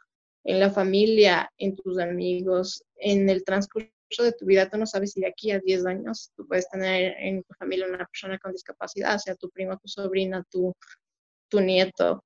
en 0.45 0.59
la 0.59 0.69
familia, 0.69 1.51
en 1.57 1.75
tus 1.75 1.99
amigos, 1.99 2.83
en 2.97 3.29
el 3.29 3.43
transcurso 3.43 3.89
de 4.19 4.31
tu 4.31 4.45
vida, 4.45 4.69
tú 4.69 4.77
no 4.77 4.85
sabes 4.85 5.11
si 5.11 5.21
de 5.21 5.27
aquí 5.27 5.51
a 5.51 5.59
10 5.59 5.85
años 5.87 6.31
tú 6.35 6.47
puedes 6.47 6.69
tener 6.69 7.15
en 7.19 7.43
tu 7.43 7.53
familia 7.55 7.87
una 7.87 8.05
persona 8.05 8.37
con 8.39 8.51
discapacidad, 8.51 9.17
sea 9.17 9.35
tu 9.35 9.49
prima, 9.49 9.77
tu 9.77 9.87
sobrina, 9.87 10.43
tu, 10.49 10.73
tu 11.49 11.59
nieto. 11.59 12.23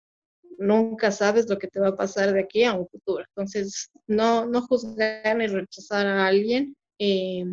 Nunca 0.57 1.11
sabes 1.11 1.49
lo 1.49 1.57
que 1.57 1.69
te 1.69 1.79
va 1.79 1.89
a 1.89 1.95
pasar 1.95 2.33
de 2.33 2.41
aquí 2.41 2.65
a 2.65 2.73
un 2.73 2.87
futuro. 2.89 3.23
Entonces, 3.29 3.89
no, 4.07 4.45
no 4.45 4.61
juzgar 4.63 5.37
ni 5.37 5.47
rechazar 5.47 6.05
a 6.05 6.27
alguien 6.27 6.75
eh, 6.99 7.45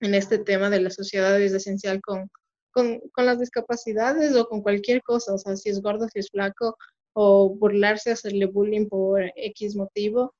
en 0.00 0.14
este 0.14 0.38
tema 0.38 0.70
de 0.70 0.80
la 0.80 0.90
sociedad 0.90 1.40
es 1.40 1.52
esencial 1.52 2.00
con, 2.00 2.30
con, 2.72 3.00
con, 3.12 3.26
las 3.26 3.38
discapacidades 3.38 4.34
o 4.36 4.46
con 4.46 4.62
cualquier 4.62 5.02
cosa. 5.02 5.34
O 5.34 5.38
sea, 5.38 5.56
si 5.56 5.70
es 5.70 5.80
gordo, 5.80 6.08
si 6.08 6.20
es 6.20 6.28
flaco, 6.30 6.76
o 7.14 7.50
burlarse, 7.54 8.12
hacerle 8.12 8.46
bullying 8.46 8.88
por 8.88 9.22
X 9.36 9.76
motivo 9.76 10.34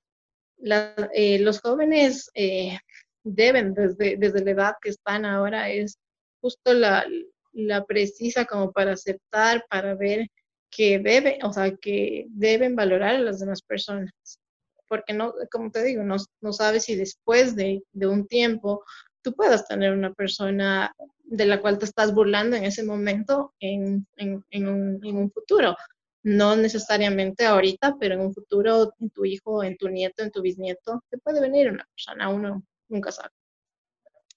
eh, 1.14 1.38
los 1.40 1.60
jóvenes 1.60 2.30
eh, 2.34 2.78
deben, 3.24 3.74
desde, 3.74 4.16
desde 4.16 4.44
la 4.44 4.50
edad 4.52 4.74
que 4.80 4.90
están 4.90 5.24
ahora, 5.24 5.70
es 5.70 5.98
justo 6.40 6.72
la, 6.72 7.04
la 7.52 7.84
precisa 7.84 8.44
como 8.44 8.72
para 8.72 8.92
aceptar, 8.92 9.64
para 9.68 9.94
ver 9.94 10.28
que 10.70 10.98
debe, 10.98 11.38
o 11.42 11.52
sea, 11.52 11.74
que 11.76 12.26
deben 12.30 12.76
valorar 12.76 13.16
a 13.16 13.20
las 13.20 13.40
demás 13.40 13.62
personas. 13.62 14.12
Porque 14.88 15.12
no, 15.14 15.34
como 15.50 15.70
te 15.70 15.82
digo, 15.82 16.02
no, 16.02 16.16
no 16.40 16.52
sabes 16.52 16.84
si 16.84 16.96
después 16.96 17.56
de, 17.56 17.82
de, 17.92 18.06
un 18.06 18.26
tiempo 18.26 18.84
tú 19.22 19.34
puedas 19.34 19.66
tener 19.66 19.92
una 19.92 20.12
persona 20.12 20.94
de 21.24 21.46
la 21.46 21.60
cual 21.60 21.78
te 21.78 21.84
estás 21.84 22.14
burlando 22.14 22.56
en 22.56 22.64
ese 22.64 22.82
momento 22.84 23.54
en, 23.60 24.06
en, 24.16 24.68
un 24.68 25.30
futuro 25.30 25.76
no 26.22 26.54
necesariamente 26.56 27.46
ahorita, 27.46 27.96
pero 27.98 28.14
en 28.14 28.20
un 28.20 28.34
futuro, 28.34 28.92
en 29.00 29.10
tu 29.10 29.24
hijo, 29.24 29.62
en 29.64 29.76
tu 29.76 29.88
nieto, 29.88 30.22
en 30.22 30.30
tu 30.30 30.40
bisnieto, 30.40 31.02
te 31.10 31.18
puede 31.18 31.40
venir 31.40 31.70
una 31.70 31.84
persona, 31.84 32.28
uno 32.28 32.62
nunca 32.88 33.10
sabe. 33.10 33.30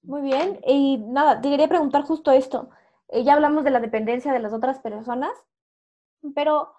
Muy 0.02 0.22
bien, 0.22 0.60
y 0.66 0.98
nada, 0.98 1.42
te 1.42 1.50
quería 1.50 1.68
preguntar 1.68 2.04
justo 2.04 2.32
esto. 2.32 2.70
Eh, 3.10 3.24
ya 3.24 3.34
hablamos 3.34 3.64
de 3.64 3.72
la 3.72 3.80
dependencia 3.80 4.34
de 4.34 4.40
las 4.40 4.54
otras 4.54 4.80
personas, 4.80 5.32
pero 6.34 6.74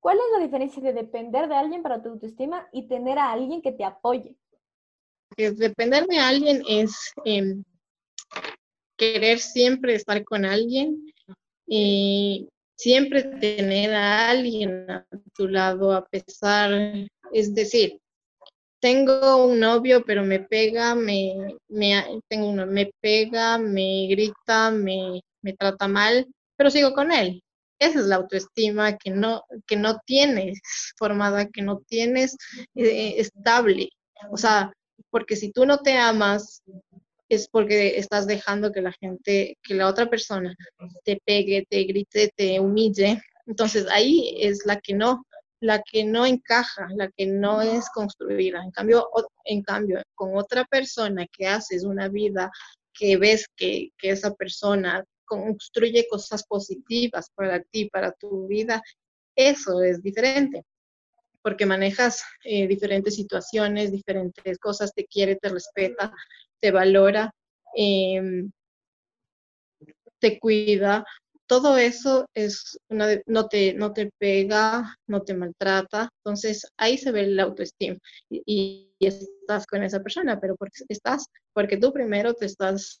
¿cuál 0.00 0.18
es 0.18 0.24
la 0.32 0.44
diferencia 0.44 0.82
de 0.82 0.92
depender 0.92 1.48
de 1.48 1.56
alguien 1.56 1.82
para 1.82 2.02
tu 2.02 2.10
autoestima 2.10 2.68
y 2.72 2.86
tener 2.86 3.18
a 3.18 3.32
alguien 3.32 3.62
que 3.62 3.72
te 3.72 3.84
apoye? 3.84 4.36
Depender 5.36 6.06
de 6.06 6.18
alguien 6.18 6.62
es 6.68 7.12
em, 7.24 7.62
querer 8.96 9.38
siempre 9.38 9.94
estar 9.94 10.22
con 10.24 10.44
alguien 10.44 11.12
y 11.66 12.48
siempre 12.76 13.22
tener 13.22 13.94
a 13.94 14.30
alguien 14.30 14.90
a 14.90 15.06
tu 15.34 15.48
lado 15.48 15.92
a 15.92 16.04
pesar, 16.06 16.72
es 17.32 17.54
decir, 17.54 17.98
tengo 18.80 19.46
un 19.46 19.60
novio 19.60 20.04
pero 20.04 20.24
me 20.24 20.40
pega, 20.40 20.94
me, 20.94 21.56
me 21.68 22.20
tengo 22.28 22.48
uno, 22.48 22.66
me 22.66 22.90
pega, 23.00 23.56
me 23.58 24.08
grita, 24.08 24.72
me, 24.72 25.20
me 25.42 25.52
trata 25.54 25.86
mal, 25.86 26.26
pero 26.56 26.70
sigo 26.70 26.92
con 26.92 27.12
él. 27.12 27.42
Esa 27.78 28.00
es 28.00 28.06
la 28.06 28.16
autoestima 28.16 28.96
que 28.96 29.10
no, 29.10 29.44
que 29.66 29.76
no 29.76 29.98
tienes 30.04 30.60
formada, 30.96 31.48
que 31.48 31.62
no 31.62 31.80
tienes 31.88 32.36
eh, 32.74 33.14
estable. 33.18 33.88
O 34.30 34.36
sea, 34.36 34.72
porque 35.10 35.36
si 35.36 35.52
tú 35.52 35.66
no 35.66 35.78
te 35.78 35.96
amas, 35.96 36.62
es 37.28 37.48
porque 37.48 37.98
estás 37.98 38.26
dejando 38.26 38.72
que 38.72 38.82
la 38.82 38.92
gente, 38.92 39.58
que 39.62 39.74
la 39.74 39.88
otra 39.88 40.08
persona 40.10 40.54
te 41.04 41.20
pegue, 41.24 41.66
te 41.68 41.84
grite, 41.84 42.32
te 42.36 42.60
humille. 42.60 43.22
Entonces 43.46 43.86
ahí 43.90 44.36
es 44.38 44.66
la 44.66 44.78
que 44.80 44.94
no, 44.94 45.26
la 45.60 45.82
que 45.82 46.04
no 46.04 46.26
encaja, 46.26 46.88
la 46.94 47.10
que 47.10 47.26
no 47.26 47.62
es 47.62 47.88
construida. 47.90 48.62
En 48.62 48.70
cambio, 48.70 49.08
en 49.44 49.62
cambio 49.62 50.02
con 50.14 50.36
otra 50.36 50.64
persona 50.64 51.26
que 51.32 51.46
haces 51.46 51.84
una 51.84 52.08
vida 52.08 52.50
que 52.92 53.16
ves 53.16 53.46
que, 53.56 53.90
que 53.96 54.10
esa 54.10 54.34
persona 54.34 55.04
construye 55.24 56.06
cosas 56.10 56.44
positivas 56.44 57.30
para 57.34 57.62
ti, 57.62 57.88
para 57.88 58.12
tu 58.12 58.46
vida, 58.46 58.82
eso 59.34 59.82
es 59.82 60.02
diferente 60.02 60.64
porque 61.42 61.66
manejas 61.66 62.22
eh, 62.44 62.66
diferentes 62.66 63.16
situaciones, 63.16 63.92
diferentes 63.92 64.58
cosas, 64.58 64.92
te 64.94 65.06
quiere, 65.06 65.36
te 65.36 65.48
respeta, 65.48 66.12
te 66.60 66.70
valora, 66.70 67.32
em, 67.74 68.50
te 70.18 70.38
cuida. 70.38 71.04
Todo 71.46 71.76
eso 71.76 72.26
es 72.34 72.78
una, 72.88 73.08
no, 73.26 73.48
te, 73.48 73.74
no 73.74 73.92
te 73.92 74.10
pega, 74.18 74.96
no 75.06 75.22
te 75.22 75.34
maltrata. 75.34 76.08
Entonces 76.18 76.66
ahí 76.78 76.96
se 76.96 77.12
ve 77.12 77.26
la 77.26 77.42
autoestima 77.44 77.98
y, 78.30 78.88
estás 79.00 79.66
con 79.66 79.82
esa 79.82 80.00
persona, 80.00 80.38
pero 80.40 80.54
porque 80.56 80.84
estás, 80.88 81.26
porque 81.52 81.76
tú 81.76 81.92
primero 81.92 82.34
te 82.34 82.46
estás 82.46 83.00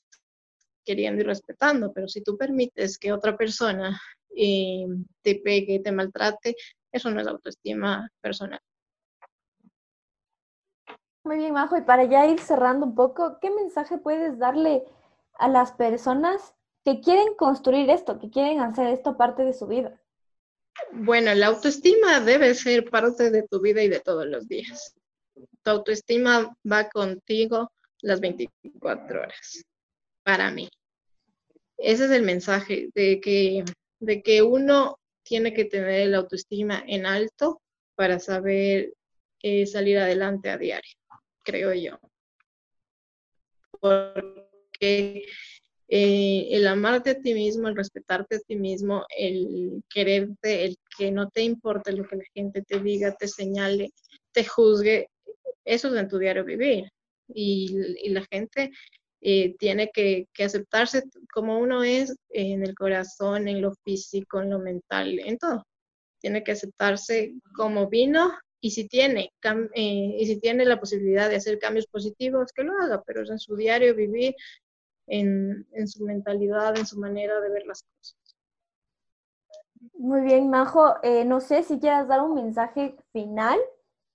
queriendo 0.84 1.22
y 1.22 1.24
respetando, 1.24 1.92
pero 1.92 2.08
si 2.08 2.22
tú 2.22 2.36
permites 2.36 2.98
que 2.98 3.12
otra 3.12 3.36
persona 3.36 4.00
em, 4.34 5.04
te 5.22 5.36
pegue, 5.36 5.78
te 5.78 5.92
maltrate, 5.92 6.56
eso 6.92 7.10
no 7.10 7.20
es 7.20 7.26
autoestima 7.26 8.08
personal. 8.20 8.60
Muy 11.24 11.36
bien, 11.36 11.52
Majo. 11.52 11.76
Y 11.76 11.82
para 11.82 12.04
ya 12.04 12.26
ir 12.26 12.40
cerrando 12.40 12.86
un 12.86 12.94
poco, 12.94 13.38
¿qué 13.40 13.50
mensaje 13.50 13.98
puedes 13.98 14.38
darle 14.38 14.84
a 15.34 15.48
las 15.48 15.72
personas 15.72 16.54
que 16.84 17.00
quieren 17.00 17.34
construir 17.34 17.88
esto, 17.90 18.18
que 18.18 18.30
quieren 18.30 18.60
hacer 18.60 18.88
esto 18.88 19.16
parte 19.16 19.44
de 19.44 19.52
su 19.52 19.66
vida? 19.66 20.00
Bueno, 20.92 21.34
la 21.34 21.46
autoestima 21.46 22.20
debe 22.20 22.54
ser 22.54 22.90
parte 22.90 23.30
de 23.30 23.46
tu 23.46 23.60
vida 23.60 23.82
y 23.82 23.88
de 23.88 24.00
todos 24.00 24.26
los 24.26 24.48
días. 24.48 24.94
Tu 25.34 25.70
autoestima 25.70 26.54
va 26.70 26.88
contigo 26.88 27.70
las 28.00 28.20
24 28.20 29.20
horas, 29.20 29.64
para 30.24 30.50
mí. 30.50 30.68
Ese 31.78 32.06
es 32.06 32.10
el 32.10 32.22
mensaje 32.22 32.90
de 32.94 33.20
que, 33.20 33.64
de 34.00 34.22
que 34.22 34.42
uno 34.42 34.98
tiene 35.22 35.54
que 35.54 35.64
tener 35.64 36.08
la 36.08 36.18
autoestima 36.18 36.82
en 36.86 37.06
alto 37.06 37.60
para 37.94 38.18
saber 38.18 38.92
eh, 39.42 39.66
salir 39.66 39.98
adelante 39.98 40.50
a 40.50 40.58
diario, 40.58 40.96
creo 41.42 41.72
yo. 41.74 41.98
Porque 43.80 45.24
eh, 45.88 46.48
el 46.50 46.66
amarte 46.66 47.10
a 47.10 47.20
ti 47.20 47.34
mismo, 47.34 47.68
el 47.68 47.76
respetarte 47.76 48.36
a 48.36 48.40
ti 48.40 48.56
mismo, 48.56 49.04
el 49.16 49.82
quererte, 49.92 50.64
el 50.64 50.76
que 50.96 51.10
no 51.10 51.28
te 51.28 51.42
importe 51.42 51.92
lo 51.92 52.06
que 52.06 52.16
la 52.16 52.24
gente 52.34 52.62
te 52.62 52.78
diga, 52.80 53.14
te 53.14 53.28
señale, 53.28 53.90
te 54.32 54.44
juzgue, 54.44 55.08
eso 55.64 55.88
es 55.88 56.00
en 56.00 56.08
tu 56.08 56.18
diario 56.18 56.44
vivir. 56.44 56.84
Y, 57.34 57.76
y 58.02 58.10
la 58.10 58.24
gente 58.30 58.70
eh, 59.24 59.54
tiene 59.56 59.90
que, 59.92 60.26
aceptarse 60.44 61.04
como 61.32 61.60
uno 61.60 61.84
es 61.84 62.16
en 62.30 62.64
el 62.64 62.74
corazón, 62.74 63.46
en 63.46 63.62
lo 63.62 63.72
físico, 63.84 64.40
en 64.40 64.50
lo 64.50 64.58
mental, 64.58 65.20
en 65.20 65.38
todo. 65.38 65.64
Tiene 66.20 66.42
que 66.42 66.52
aceptarse 66.52 67.34
como 67.54 67.88
vino 67.88 68.32
y 68.60 68.72
si 68.72 68.88
tiene, 68.88 69.30
eh, 69.74 70.16
y 70.18 70.26
si 70.26 70.40
tiene 70.40 70.64
la 70.64 70.80
posibilidad 70.80 71.28
de 71.28 71.36
hacer 71.36 71.60
cambios 71.60 71.86
positivos, 71.86 72.52
que 72.52 72.64
lo 72.64 72.72
haga, 72.80 73.00
pero 73.06 73.20
en 73.20 73.38
su 73.38 73.54
diario 73.54 73.94
vivir, 73.94 74.34
en, 75.06 75.66
su 75.86 76.04
mentalidad, 76.04 76.76
en 76.76 76.86
su 76.86 76.98
manera 76.98 77.40
de 77.40 77.50
ver 77.50 77.64
las 77.64 77.82
cosas. 77.82 78.16
Muy 79.94 80.22
bien, 80.22 80.50
Majo. 80.50 80.96
Eh, 81.04 81.24
no 81.24 81.40
sé 81.40 81.62
si 81.62 81.78
quieras 81.78 82.08
dar 82.08 82.22
un 82.22 82.34
mensaje 82.34 82.96
final 83.12 83.58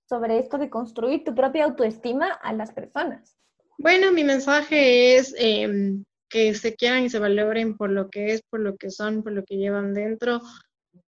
sobre 0.10 0.40
esto 0.40 0.58
de 0.58 0.70
construir 0.70 1.24
tu 1.24 1.34
propia 1.34 1.64
autoestima 1.64 2.28
a 2.28 2.52
las 2.52 2.72
personas. 2.72 3.37
Bueno, 3.80 4.12
mi 4.12 4.24
mensaje 4.24 5.18
es 5.18 5.36
em, 5.38 6.04
que 6.30 6.56
se 6.56 6.76
quieran 6.76 7.04
y 7.06 7.10
se 7.10 7.20
valoren 7.20 7.78
por 7.78 7.92
lo 7.92 8.10
que 8.10 8.34
es, 8.34 8.42
por 8.50 8.60
lo 8.60 8.76
que 8.76 8.90
son, 8.90 9.24
por 9.24 9.34
lo 9.34 9.44
que 9.44 9.58
llevan 9.58 9.94
dentro. 9.94 10.42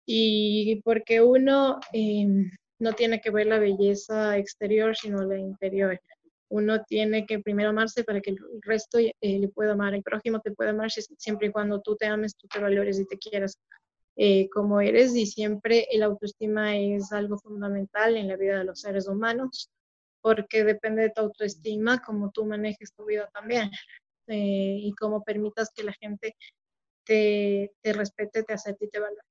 Y 0.05 0.81
porque 0.83 1.21
uno 1.21 1.79
em, 1.93 2.51
no 2.79 2.93
tiene 2.93 3.21
que 3.21 3.31
ver 3.31 3.47
la 3.47 3.59
belleza 3.59 4.37
exterior, 4.37 4.95
sino 4.97 5.23
la 5.23 5.37
interior. 5.37 5.99
Uno 6.49 6.83
tiene 6.83 7.25
que 7.25 7.39
primero 7.39 7.69
amarse 7.69 8.03
para 8.03 8.21
que 8.21 8.31
el 8.31 8.39
resto 8.61 8.99
eh, 8.99 9.13
le 9.21 9.47
pueda 9.49 9.73
amar, 9.73 9.93
el 9.93 10.03
prójimo 10.03 10.41
te 10.41 10.51
puede 10.51 10.71
amar 10.71 10.91
siempre 10.91 11.47
y 11.47 11.51
cuando 11.51 11.81
tú 11.81 11.95
te 11.95 12.05
ames, 12.07 12.35
tú 12.35 12.47
te 12.47 12.59
valores 12.59 12.99
y 12.99 13.05
te 13.07 13.17
quieras 13.17 13.57
eh, 14.17 14.49
como 14.49 14.81
eres. 14.81 15.15
Y 15.15 15.25
siempre 15.25 15.87
el 15.91 16.03
autoestima 16.03 16.77
es 16.77 17.11
algo 17.13 17.37
fundamental 17.39 18.17
en 18.17 18.27
la 18.27 18.35
vida 18.37 18.59
de 18.59 18.65
los 18.65 18.81
seres 18.81 19.07
humanos 19.07 19.69
porque 20.21 20.63
depende 20.63 21.03
de 21.03 21.09
tu 21.09 21.21
autoestima, 21.21 22.01
cómo 22.01 22.31
tú 22.31 22.45
manejes 22.45 22.93
tu 22.93 23.05
vida 23.05 23.29
también 23.33 23.69
eh, 24.27 24.77
y 24.81 24.93
cómo 24.93 25.23
permitas 25.23 25.71
que 25.73 25.83
la 25.83 25.93
gente 25.93 26.35
te, 27.05 27.73
te 27.81 27.93
respete, 27.93 28.43
te 28.43 28.53
acepte 28.53 28.85
y 28.85 28.89
te 28.89 28.99
valore. 28.99 29.21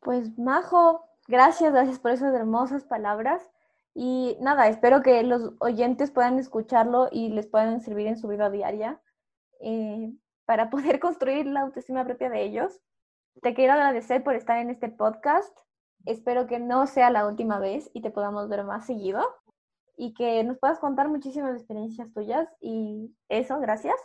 Pues 0.00 0.38
Majo, 0.38 1.04
gracias, 1.28 1.72
gracias 1.72 1.98
por 1.98 2.12
esas 2.12 2.34
hermosas 2.34 2.84
palabras. 2.84 3.50
Y 3.94 4.36
nada, 4.40 4.68
espero 4.68 5.02
que 5.02 5.22
los 5.22 5.52
oyentes 5.58 6.10
puedan 6.10 6.38
escucharlo 6.38 7.08
y 7.10 7.28
les 7.28 7.46
puedan 7.46 7.80
servir 7.80 8.06
en 8.06 8.16
su 8.16 8.28
vida 8.28 8.48
diaria 8.48 9.00
eh, 9.60 10.12
para 10.46 10.70
poder 10.70 10.98
construir 11.00 11.46
la 11.46 11.60
autoestima 11.60 12.04
propia 12.04 12.30
de 12.30 12.42
ellos. 12.42 12.80
Te 13.42 13.54
quiero 13.54 13.74
agradecer 13.74 14.22
por 14.22 14.34
estar 14.34 14.58
en 14.58 14.70
este 14.70 14.88
podcast. 14.88 15.56
Espero 16.06 16.46
que 16.46 16.58
no 16.58 16.86
sea 16.86 17.10
la 17.10 17.26
última 17.26 17.58
vez 17.58 17.90
y 17.92 18.00
te 18.00 18.10
podamos 18.10 18.48
ver 18.48 18.64
más 18.64 18.86
seguido 18.86 19.20
y 19.96 20.14
que 20.14 20.42
nos 20.44 20.58
puedas 20.58 20.78
contar 20.78 21.08
muchísimas 21.08 21.54
experiencias 21.56 22.12
tuyas 22.12 22.48
y 22.60 23.14
eso, 23.28 23.60
gracias. 23.60 23.96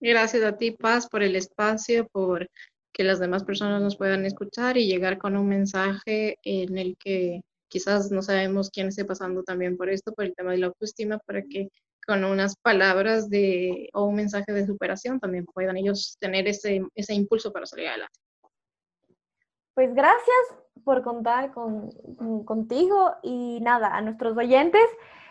Gracias 0.00 0.42
a 0.42 0.56
ti, 0.56 0.72
Paz, 0.72 1.08
por 1.08 1.22
el 1.22 1.36
espacio, 1.36 2.08
por 2.08 2.48
que 2.92 3.04
las 3.04 3.20
demás 3.20 3.44
personas 3.44 3.82
nos 3.82 3.96
puedan 3.96 4.24
escuchar 4.24 4.76
y 4.76 4.86
llegar 4.86 5.18
con 5.18 5.36
un 5.36 5.48
mensaje 5.48 6.38
en 6.42 6.76
el 6.76 6.96
que 6.96 7.42
quizás 7.68 8.10
no 8.10 8.22
sabemos 8.22 8.70
quién 8.70 8.88
esté 8.88 9.04
pasando 9.04 9.42
también 9.42 9.76
por 9.76 9.90
esto, 9.90 10.12
por 10.12 10.24
el 10.24 10.34
tema 10.34 10.52
de 10.52 10.58
la 10.58 10.66
autoestima, 10.68 11.18
para 11.18 11.42
que 11.42 11.68
con 12.06 12.24
unas 12.24 12.56
palabras 12.56 13.28
de, 13.28 13.90
o 13.92 14.04
un 14.04 14.16
mensaje 14.16 14.52
de 14.52 14.66
superación 14.66 15.20
también 15.20 15.44
puedan 15.44 15.76
ellos 15.76 16.16
tener 16.20 16.48
ese, 16.48 16.82
ese 16.94 17.14
impulso 17.14 17.52
para 17.52 17.66
salir 17.66 17.88
adelante. 17.88 18.18
Pues 19.74 19.94
gracias 19.94 20.65
por 20.84 21.02
contar 21.02 21.52
con, 21.52 21.90
contigo 22.44 23.14
y 23.22 23.60
nada, 23.60 23.96
a 23.96 24.00
nuestros 24.00 24.36
oyentes, 24.36 24.86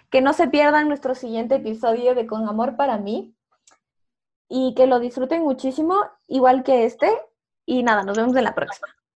que 0.10 0.22
no 0.22 0.34
se 0.34 0.48
pierdan 0.48 0.88
nuestro 0.88 1.16
siguiente 1.16 1.56
episodio 1.56 2.16
de 2.16 2.28
Con 2.28 2.48
Amor 2.48 2.76
para 2.76 2.98
mí 2.98 3.36
y 4.48 4.74
que 4.76 4.88
lo 4.88 5.00
disfruten 5.00 5.44
muchísimo, 5.44 5.96
igual 6.28 6.64
que 6.64 6.86
este. 6.86 7.10
Y 7.66 7.84
nada, 7.84 8.04
nos 8.04 8.18
vemos 8.18 8.36
en 8.36 8.44
la 8.44 8.54
próxima. 8.54 8.88